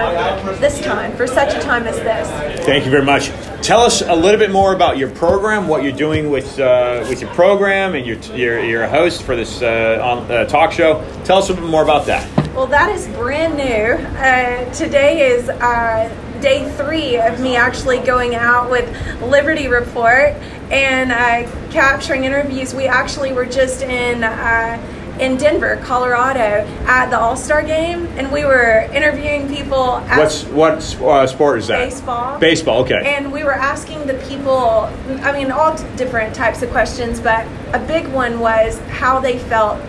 this 0.59 0.81
time, 0.81 1.15
for 1.17 1.27
such 1.27 1.55
a 1.55 1.61
time 1.61 1.87
as 1.87 1.97
this. 1.97 2.65
Thank 2.65 2.87
you 2.87 2.91
very 2.91 3.05
much. 3.05 3.31
Tell 3.61 3.81
us 3.81 4.01
a 4.01 4.15
little 4.15 4.41
bit 4.41 4.51
more 4.51 4.75
about 4.75 4.97
your 4.97 5.11
program, 5.11 5.69
what 5.69 5.83
you're 5.83 5.93
doing 5.93 6.31
with 6.31 6.59
uh, 6.59 7.05
with 7.09 7.21
your 7.21 7.31
program, 7.35 7.95
and 7.95 8.07
you're, 8.07 8.19
you're, 8.35 8.65
you're 8.65 8.83
a 8.85 8.89
host 8.89 9.23
for 9.23 9.37
this 9.37 9.63
uh, 9.63 10.01
on, 10.03 10.31
uh, 10.33 10.47
talk 10.47 10.73
show. 10.73 11.05
Tell 11.25 11.39
us 11.39 11.49
a 11.49 11.53
little 11.53 11.67
bit 11.67 11.71
more 11.71 11.83
about 11.83 12.07
that. 12.07 12.27
Well, 12.55 12.67
that 12.67 12.91
is 12.91 13.07
brand 13.09 13.57
new. 13.57 14.05
Uh, 14.19 14.73
today 14.75 15.31
is 15.31 15.49
uh, 15.49 16.09
day 16.43 16.69
three 16.73 17.17
of 17.19 17.41
me 17.41 17.57
actually 17.57 18.01
going 18.01 18.35
out 18.35 18.69
with 18.71 18.85
Liberty 19.23 19.69
Report 19.69 20.35
and 20.71 21.13
uh, 21.13 21.51
capturing 21.71 22.25
interviews. 22.25 22.75
We 22.75 22.87
actually 22.87 23.33
were 23.33 23.47
just 23.47 23.83
in 23.83 24.25
uh, 24.25 24.99
in 25.21 25.37
Denver, 25.37 25.77
Colorado, 25.85 26.67
at 26.87 27.11
the 27.11 27.19
All 27.19 27.37
Star 27.37 27.63
Game, 27.63 28.07
and 28.17 28.33
we 28.33 28.45
were 28.45 28.89
interviewing 28.93 29.49
people. 29.49 30.01
What's 30.01 30.45
what 30.47 31.01
uh, 31.01 31.27
sport 31.27 31.59
is 31.59 31.69
that? 31.69 31.89
Baseball. 31.89 32.39
Baseball. 32.39 32.81
Okay. 32.83 33.03
And 33.05 33.31
we 33.31 33.45
were 33.45 33.53
asking 33.53 34.07
the 34.07 34.15
people. 34.29 34.91
I 35.23 35.33
mean, 35.33 35.53
all 35.53 35.77
different 35.97 36.35
types 36.35 36.63
of 36.63 36.71
questions, 36.71 37.21
but 37.21 37.47
a 37.73 37.79
big 37.87 38.09
one 38.09 38.41
was 38.41 38.79
how 38.89 39.21
they 39.21 39.39
felt 39.39 39.81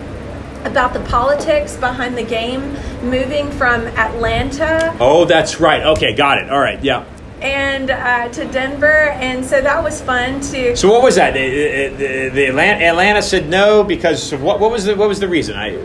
about 0.64 0.92
the 0.92 1.00
politics 1.00 1.76
behind 1.76 2.16
the 2.16 2.22
game 2.22 2.74
moving 3.02 3.50
from 3.52 3.82
Atlanta. 3.82 4.96
Oh, 4.98 5.24
that's 5.24 5.60
right. 5.60 5.82
Okay, 5.82 6.14
got 6.14 6.38
it. 6.38 6.50
All 6.50 6.60
right, 6.60 6.82
yeah. 6.82 7.04
And 7.40 7.90
uh, 7.90 8.28
to 8.30 8.46
Denver, 8.46 9.10
and 9.10 9.44
so 9.44 9.60
that 9.60 9.82
was 9.82 10.00
fun 10.00 10.40
to. 10.40 10.74
So 10.76 10.90
what 10.90 11.02
was 11.02 11.16
that? 11.16 11.34
The, 11.34 11.88
the, 11.88 12.28
the 12.30 12.46
Atlanta, 12.46 12.84
Atlanta, 12.84 13.22
said 13.22 13.48
no 13.50 13.84
because 13.84 14.34
what? 14.34 14.60
What 14.60 14.70
was 14.70 14.84
the 14.84 14.96
what 14.96 15.08
was 15.08 15.20
the 15.20 15.28
reason? 15.28 15.56
I. 15.56 15.76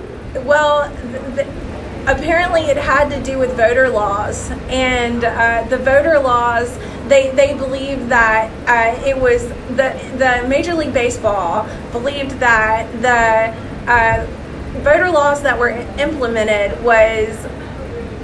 Well, 0.46 0.90
the, 1.36 1.46
apparently 2.08 2.62
it 2.62 2.78
had 2.78 3.10
to 3.10 3.22
do 3.22 3.38
with 3.38 3.58
voter 3.58 3.90
laws, 3.90 4.52
and 4.70 5.24
uh, 5.24 5.66
the 5.70 5.78
voter 5.78 6.18
laws. 6.20 6.78
They, 7.10 7.32
they 7.32 7.56
believed 7.56 8.10
that 8.10 8.52
uh, 8.68 9.04
it 9.04 9.18
was 9.18 9.48
the 9.70 10.00
the 10.20 10.48
Major 10.48 10.76
League 10.76 10.94
Baseball 10.94 11.68
believed 11.92 12.40
that 12.40 12.86
the 13.02 13.92
uh, 13.92 14.28
voter 14.78 15.10
laws 15.10 15.42
that 15.42 15.58
were 15.58 15.70
implemented 15.98 16.82
was 16.84 17.36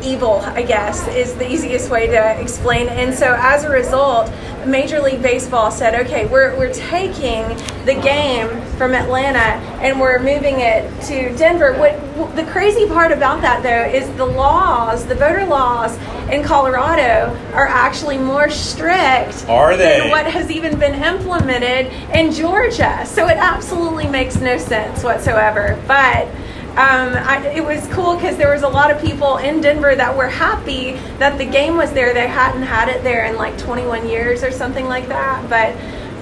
evil, 0.04 0.42
I 0.42 0.64
guess, 0.64 1.08
is 1.08 1.34
the 1.36 1.52
easiest 1.52 1.90
way 1.90 2.08
to 2.08 2.42
explain. 2.42 2.88
And 2.90 3.14
so 3.14 3.36
as 3.40 3.64
a 3.64 3.70
result, 3.70 4.32
Major 4.66 5.00
League 5.00 5.22
Baseball 5.22 5.72
said, 5.72 5.96
okay, 6.06 6.26
we're, 6.26 6.58
we're 6.58 6.74
taking 6.74 7.48
the 7.86 8.00
game 8.02 8.50
from 8.78 8.94
Atlanta 8.94 9.62
and 9.82 10.00
we're 10.00 10.20
moving 10.20 10.60
it 10.60 10.90
to 11.04 11.36
Denver. 11.38 11.74
What 11.74 12.36
the 12.36 12.46
crazy 12.46 12.88
part 12.88 13.12
about 13.12 13.42
that 13.42 13.64
though 13.64 13.98
is 13.98 14.08
the 14.18 14.26
laws, 14.26 15.06
the 15.06 15.16
voter 15.16 15.46
laws 15.46 15.98
in 16.30 16.44
Colorado 16.44 17.36
are 17.54 17.68
actually 17.68 18.18
more 18.18 18.50
strict 18.50 19.48
are 19.48 19.78
they? 19.78 20.00
than 20.00 20.10
what 20.10 20.26
has 20.26 20.50
even 20.50 20.80
been 20.80 21.02
implemented 21.04 21.92
in 22.16 22.32
Georgia. 22.32 23.06
So 23.06 23.28
it 23.28 23.38
absolutely 23.38 24.08
makes 24.08 24.38
no 24.38 24.58
sense 24.58 25.04
whatsoever. 25.04 25.82
But 25.88 26.28
um, 26.76 27.16
I, 27.16 27.48
it 27.56 27.64
was 27.64 27.88
cool 27.94 28.16
because 28.16 28.36
there 28.36 28.52
was 28.52 28.64
a 28.64 28.68
lot 28.68 28.92
of 28.92 29.02
people 29.02 29.38
in 29.38 29.62
Denver 29.62 29.96
that 29.96 30.16
were 30.16 30.28
happy 30.28 30.94
that 31.20 31.38
the 31.38 31.46
game 31.46 31.78
was 31.78 31.94
there. 31.94 32.14
They 32.14 32.28
hadn't 32.28 32.64
had 32.64 32.90
it 32.90 33.02
there 33.02 33.26
in 33.26 33.38
like 33.38 33.58
21 33.58 34.10
years 34.10 34.44
or 34.44 34.52
something 34.52 34.86
like 34.86 35.08
that. 35.08 35.50
But 35.50 35.74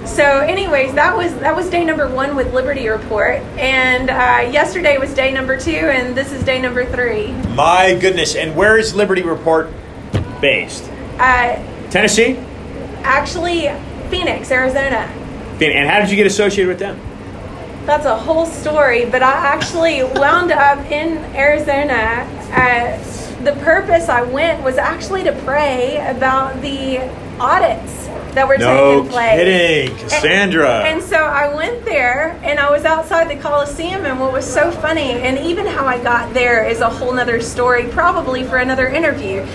so, 0.08 0.24
anyways, 0.24 0.94
that 0.94 1.18
was 1.18 1.34
that 1.40 1.56
was 1.56 1.70
day 1.70 1.84
number 1.84 2.08
one 2.08 2.36
with 2.36 2.54
Liberty 2.54 2.88
Report, 2.88 3.38
and 3.58 4.10
uh, 4.10 4.52
yesterday 4.52 4.98
was 4.98 5.14
day 5.14 5.32
number 5.32 5.58
two, 5.58 5.72
and 5.72 6.16
this 6.16 6.32
is 6.32 6.44
day 6.44 6.62
number 6.62 6.86
three. 6.86 7.32
My 7.56 7.98
goodness! 8.00 8.36
And 8.36 8.56
where 8.56 8.78
is 8.78 8.94
Liberty 8.94 9.24
Report 9.24 9.72
based? 10.40 10.84
Uh, 11.18 11.56
Tennessee. 11.90 12.38
Actually, 13.04 13.70
Phoenix, 14.10 14.52
Arizona. 14.52 15.10
And 15.62 15.90
how 15.90 16.00
did 16.00 16.10
you 16.10 16.16
get 16.16 16.28
associated 16.28 16.68
with 16.68 16.80
them? 16.80 17.00
That's 17.86 18.06
a 18.06 18.18
whole 18.18 18.46
story, 18.46 19.06
but 19.06 19.22
I 19.22 19.32
actually 19.32 20.04
wound 20.20 20.52
up 20.52 20.80
in 20.90 21.18
Arizona. 21.36 22.26
Uh, 22.52 23.44
the 23.44 23.54
purpose 23.64 24.08
I 24.08 24.22
went 24.22 24.64
was 24.64 24.78
actually 24.78 25.24
to 25.24 25.34
pray 25.44 25.98
about 26.08 26.62
the 26.62 27.00
audits 27.40 28.08
that 28.36 28.48
were 28.48 28.58
no 28.58 29.02
taking 29.02 29.12
place. 29.12 29.38
No 29.38 29.44
kidding, 29.44 29.96
Kasondra. 29.98 30.82
And, 30.84 31.02
and, 31.02 31.04
so 31.04 31.18
I 31.18 31.54
went 31.54 31.84
there, 31.84 32.40
and 32.44 32.60
I 32.60 32.72
was 32.72 32.86
outside 32.86 33.30
the 33.30 33.42
Coliseum, 33.42 34.06
and 34.06 34.20
what 34.20 34.32
was 34.32 34.52
so 34.52 34.72
funny, 34.72 35.12
and 35.12 35.38
even 35.40 35.66
how 35.66 35.86
I 35.86 36.02
got 36.02 36.34
there 36.34 36.66
is 36.66 36.80
a 36.80 36.90
whole 36.90 37.14
nother 37.14 37.42
story, 37.42 37.88
probably 37.90 38.44
for 38.44 38.58
another 38.58 38.88
interview. 38.88 39.46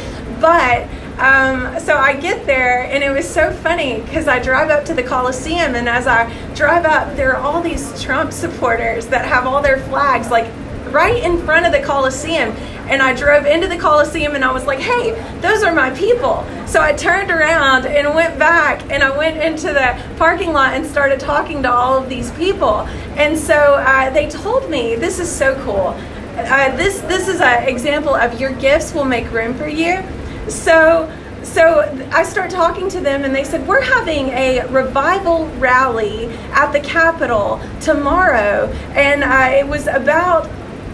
But 0.41 0.87
um, 1.19 1.81
so 1.81 1.97
I 1.97 2.15
get 2.15 2.47
there, 2.47 2.85
and 2.85 3.03
it 3.03 3.11
was 3.11 3.29
so 3.29 3.53
funny 3.53 4.01
because 4.03 4.29
I 4.29 4.41
drive 4.41 4.71
up 4.71 4.85
to 4.87 4.95
the 4.95 5.03
Coliseum, 5.03 5.75
and 5.75 5.89
as 5.89 6.07
I 6.07 6.33
drive 6.55 6.85
up, 6.85 7.17
there 7.17 7.37
are 7.37 7.43
all 7.43 7.61
these 7.61 8.01
Trump 8.01 8.33
supporters 8.33 9.07
that 9.09 9.25
have 9.25 9.47
all 9.47 9.61
their 9.61 9.79
flags 9.79 10.31
like 10.31 10.49
right 10.93 11.23
in 11.23 11.39
front 11.45 11.67
of 11.67 11.73
the 11.73 11.81
Coliseum. 11.81 12.51
And 12.89 13.03
I 13.03 13.15
drove 13.15 13.45
into 13.45 13.69
the 13.69 13.77
Coliseum 13.77 14.35
and 14.35 14.45
I 14.45 14.53
was 14.53 14.65
like, 14.65 14.79
hey, 14.79 15.11
those 15.41 15.63
are 15.63 15.75
my 15.75 15.91
people. 15.91 16.47
So 16.67 16.81
I 16.81 16.93
turned 16.95 17.31
around 17.31 17.87
and 17.87 18.15
went 18.15 18.39
back 18.39 18.83
and 18.91 19.03
I 19.03 19.15
went 19.17 19.43
into 19.43 19.75
the 19.75 20.03
parking 20.17 20.53
lot 20.53 20.73
and 20.75 20.87
started 20.87 21.21
talking 21.21 21.63
to 21.65 21.71
all 21.71 21.99
of 21.99 22.09
these 22.09 22.31
people. 22.33 22.81
And 23.19 23.37
so 23.37 23.55
uh, 23.55 24.11
they 24.11 24.29
told 24.29 24.71
me, 24.71 24.97
this 24.97 25.19
is 25.19 25.31
so 25.31 25.55
cool. 25.65 25.95
Uh, 26.39 26.75
this 26.77 27.01
this 27.01 27.27
is 27.27 27.41
an 27.41 27.69
example 27.69 28.15
of 28.15 28.41
your 28.41 28.53
gifts 28.53 28.95
will 28.95 29.05
make 29.05 29.31
room 29.33 29.55
for 29.55 29.67
you. 29.67 30.03
So 30.49 31.13
so 31.43 31.81
I 32.13 32.25
start 32.25 32.51
talking 32.51 32.91
to 32.91 33.01
them, 33.01 33.25
and 33.25 33.35
they 33.35 33.45
said, 33.45 33.67
We're 33.67 33.81
having 33.81 34.29
a 34.29 34.67
revival 34.69 35.47
rally 35.59 36.27
at 36.53 36.73
the 36.73 36.81
Capitol 36.81 37.61
tomorrow. 37.81 38.67
And 38.95 39.25
uh, 39.25 39.57
it 39.57 39.67
was 39.67 39.87
about 39.87 40.45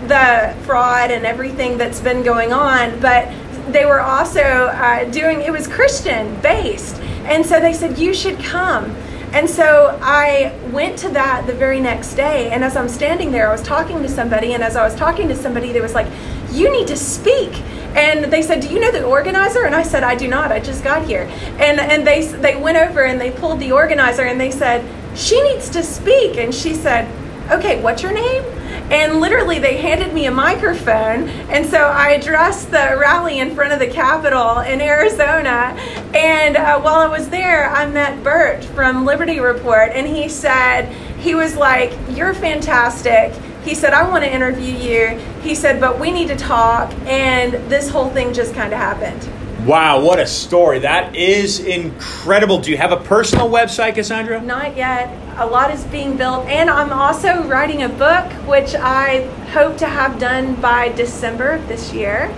the 0.06 0.54
fraud 0.64 1.10
and 1.10 1.24
everything 1.24 1.78
that's 1.78 2.00
been 2.00 2.22
going 2.22 2.52
on, 2.52 3.00
but 3.00 3.32
they 3.72 3.86
were 3.86 4.00
also 4.00 4.40
uh, 4.40 5.04
doing 5.10 5.40
it 5.40 5.50
was 5.50 5.66
Christian 5.66 6.38
based. 6.40 6.96
And 7.24 7.44
so 7.44 7.58
they 7.58 7.72
said, 7.72 7.98
You 7.98 8.14
should 8.14 8.38
come. 8.38 8.94
And 9.32 9.50
so 9.50 9.98
I 10.00 10.56
went 10.70 10.96
to 10.98 11.08
that 11.10 11.46
the 11.48 11.54
very 11.54 11.80
next 11.80 12.14
day. 12.14 12.50
And 12.50 12.62
as 12.62 12.76
I'm 12.76 12.88
standing 12.88 13.32
there, 13.32 13.48
I 13.48 13.52
was 13.52 13.62
talking 13.62 14.00
to 14.02 14.08
somebody. 14.08 14.54
And 14.54 14.62
as 14.62 14.76
I 14.76 14.84
was 14.84 14.94
talking 14.94 15.26
to 15.28 15.34
somebody, 15.34 15.72
they 15.72 15.80
was 15.80 15.94
like, 15.94 16.06
You 16.52 16.70
need 16.70 16.86
to 16.88 16.96
speak. 16.96 17.62
And 17.94 18.24
they 18.32 18.42
said, 18.42 18.60
"Do 18.60 18.68
you 18.68 18.80
know 18.80 18.90
the 18.90 19.04
organizer?" 19.04 19.64
And 19.64 19.74
I 19.74 19.82
said, 19.82 20.02
"I 20.02 20.14
do 20.14 20.28
not. 20.28 20.50
I 20.50 20.60
just 20.60 20.82
got 20.82 21.06
here." 21.06 21.30
And 21.58 21.78
and 21.80 22.06
they 22.06 22.26
they 22.26 22.56
went 22.56 22.76
over 22.76 23.04
and 23.04 23.20
they 23.20 23.30
pulled 23.30 23.60
the 23.60 23.72
organizer 23.72 24.22
and 24.22 24.40
they 24.40 24.50
said, 24.50 24.84
"She 25.14 25.40
needs 25.42 25.68
to 25.70 25.82
speak." 25.82 26.36
And 26.36 26.54
she 26.54 26.74
said, 26.74 27.08
"Okay, 27.50 27.80
what's 27.82 28.02
your 28.02 28.12
name?" 28.12 28.44
And 28.90 29.20
literally, 29.20 29.58
they 29.58 29.78
handed 29.78 30.12
me 30.12 30.26
a 30.26 30.30
microphone. 30.30 31.28
And 31.48 31.64
so 31.64 31.78
I 31.78 32.10
addressed 32.10 32.70
the 32.70 32.96
rally 33.00 33.38
in 33.38 33.54
front 33.54 33.72
of 33.72 33.78
the 33.78 33.86
Capitol 33.86 34.58
in 34.58 34.80
Arizona. 34.80 35.74
And 36.14 36.56
uh, 36.56 36.80
while 36.80 36.96
I 36.96 37.06
was 37.06 37.30
there, 37.30 37.70
I 37.70 37.86
met 37.86 38.22
Bert 38.22 38.62
from 38.62 39.06
Liberty 39.06 39.40
Report. 39.40 39.92
And 39.94 40.06
he 40.06 40.28
said, 40.28 40.92
he 41.18 41.34
was 41.34 41.56
like, 41.56 41.92
You're 42.10 42.34
fantastic. 42.34 43.32
He 43.64 43.74
said, 43.74 43.94
I 43.94 44.06
want 44.06 44.22
to 44.24 44.30
interview 44.30 44.74
you. 44.74 45.18
He 45.44 45.54
said, 45.54 45.78
but 45.78 46.00
we 46.00 46.10
need 46.10 46.28
to 46.28 46.36
talk. 46.36 46.90
And 47.04 47.52
this 47.70 47.90
whole 47.90 48.08
thing 48.08 48.32
just 48.32 48.54
kind 48.54 48.72
of 48.72 48.78
happened. 48.78 49.28
Wow, 49.66 50.02
what 50.02 50.18
a 50.18 50.26
story. 50.26 50.78
That 50.78 51.14
is 51.14 51.60
incredible. 51.60 52.58
Do 52.58 52.70
you 52.70 52.78
have 52.78 52.92
a 52.92 52.96
personal 52.96 53.48
website, 53.50 53.94
Kasondra? 53.94 54.42
Not 54.42 54.74
yet. 54.76 55.10
A 55.38 55.46
lot 55.46 55.70
is 55.70 55.84
being 55.84 56.16
built. 56.16 56.46
And 56.46 56.70
I'm 56.70 56.92
also 56.92 57.42
writing 57.44 57.82
a 57.82 57.88
book, 57.88 58.30
which 58.46 58.74
I 58.74 59.26
hope 59.52 59.76
to 59.78 59.86
have 59.86 60.18
done 60.18 60.54
by 60.62 60.88
December 60.90 61.50
of 61.50 61.68
this 61.68 61.92
year. 61.92 62.34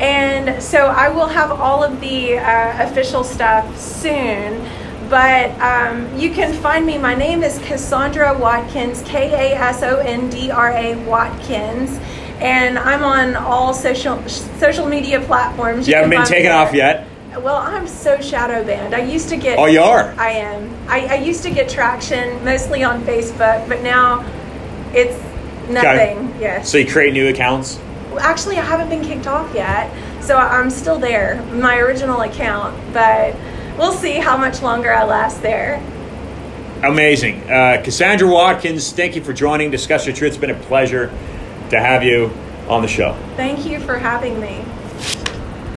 And 0.00 0.62
so 0.62 0.86
I 0.86 1.08
will 1.08 1.28
have 1.28 1.50
all 1.50 1.84
of 1.84 2.00
the 2.00 2.38
uh, 2.38 2.88
official 2.90 3.22
stuff 3.22 3.78
soon. 3.78 4.66
But 5.08 5.58
um, 5.60 6.18
you 6.18 6.30
can 6.30 6.52
find 6.54 6.84
me. 6.84 6.98
My 6.98 7.14
name 7.14 7.42
is 7.42 7.58
Kasondra 7.60 8.38
Watkins, 8.38 9.02
K 9.02 9.52
A 9.52 9.56
S 9.56 9.82
O 9.82 9.98
N 9.98 10.28
D 10.30 10.50
R 10.50 10.72
A 10.72 10.96
Watkins. 11.06 12.00
And 12.40 12.78
I'm 12.78 13.02
on 13.02 13.34
all 13.36 13.72
social 13.72 14.22
social 14.28 14.86
media 14.86 15.20
platforms. 15.20 15.88
You, 15.88 15.92
you 15.92 15.96
haven't 15.96 16.10
been 16.10 16.26
taken 16.26 16.52
off 16.52 16.74
yet? 16.74 17.08
Well, 17.38 17.56
I'm 17.56 17.86
so 17.86 18.20
shadow 18.20 18.64
banned. 18.64 18.94
I 18.94 19.02
used 19.02 19.28
to 19.30 19.36
get. 19.36 19.58
Oh, 19.58 19.66
you 19.66 19.80
are? 19.80 20.14
I 20.18 20.30
am. 20.30 20.74
I, 20.88 21.06
I 21.06 21.14
used 21.16 21.42
to 21.44 21.50
get 21.50 21.68
traction 21.68 22.42
mostly 22.44 22.82
on 22.82 23.02
Facebook, 23.02 23.68
but 23.68 23.82
now 23.82 24.24
it's 24.94 25.18
nothing. 25.68 26.18
Okay. 26.18 26.40
Yes. 26.40 26.70
So 26.70 26.78
you 26.78 26.86
create 26.90 27.12
new 27.12 27.28
accounts? 27.28 27.78
Well, 28.10 28.20
actually, 28.20 28.56
I 28.56 28.62
haven't 28.62 28.88
been 28.88 29.02
kicked 29.02 29.26
off 29.26 29.54
yet. 29.54 29.90
So 30.22 30.36
I'm 30.36 30.70
still 30.70 30.98
there, 30.98 31.42
my 31.52 31.78
original 31.78 32.22
account. 32.22 32.76
But 32.92 33.34
we'll 33.78 33.92
see 33.92 34.14
how 34.14 34.36
much 34.36 34.62
longer 34.62 34.92
I 34.92 35.04
last 35.04 35.42
there. 35.42 35.82
Amazing. 36.82 37.42
Uh, 37.44 37.82
Kasondra 37.82 38.30
Watkins, 38.30 38.92
thank 38.92 39.16
you 39.16 39.24
for 39.24 39.32
joining 39.32 39.70
Discuss 39.70 40.06
Your 40.06 40.14
Truth. 40.14 40.32
It's 40.32 40.40
been 40.40 40.50
a 40.50 40.54
pleasure 40.54 41.10
to 41.70 41.80
have 41.80 42.02
you 42.02 42.30
on 42.68 42.82
the 42.82 42.88
show. 42.88 43.16
Thank 43.36 43.66
you 43.66 43.80
for 43.80 43.98
having 43.98 44.40
me. 44.40 44.64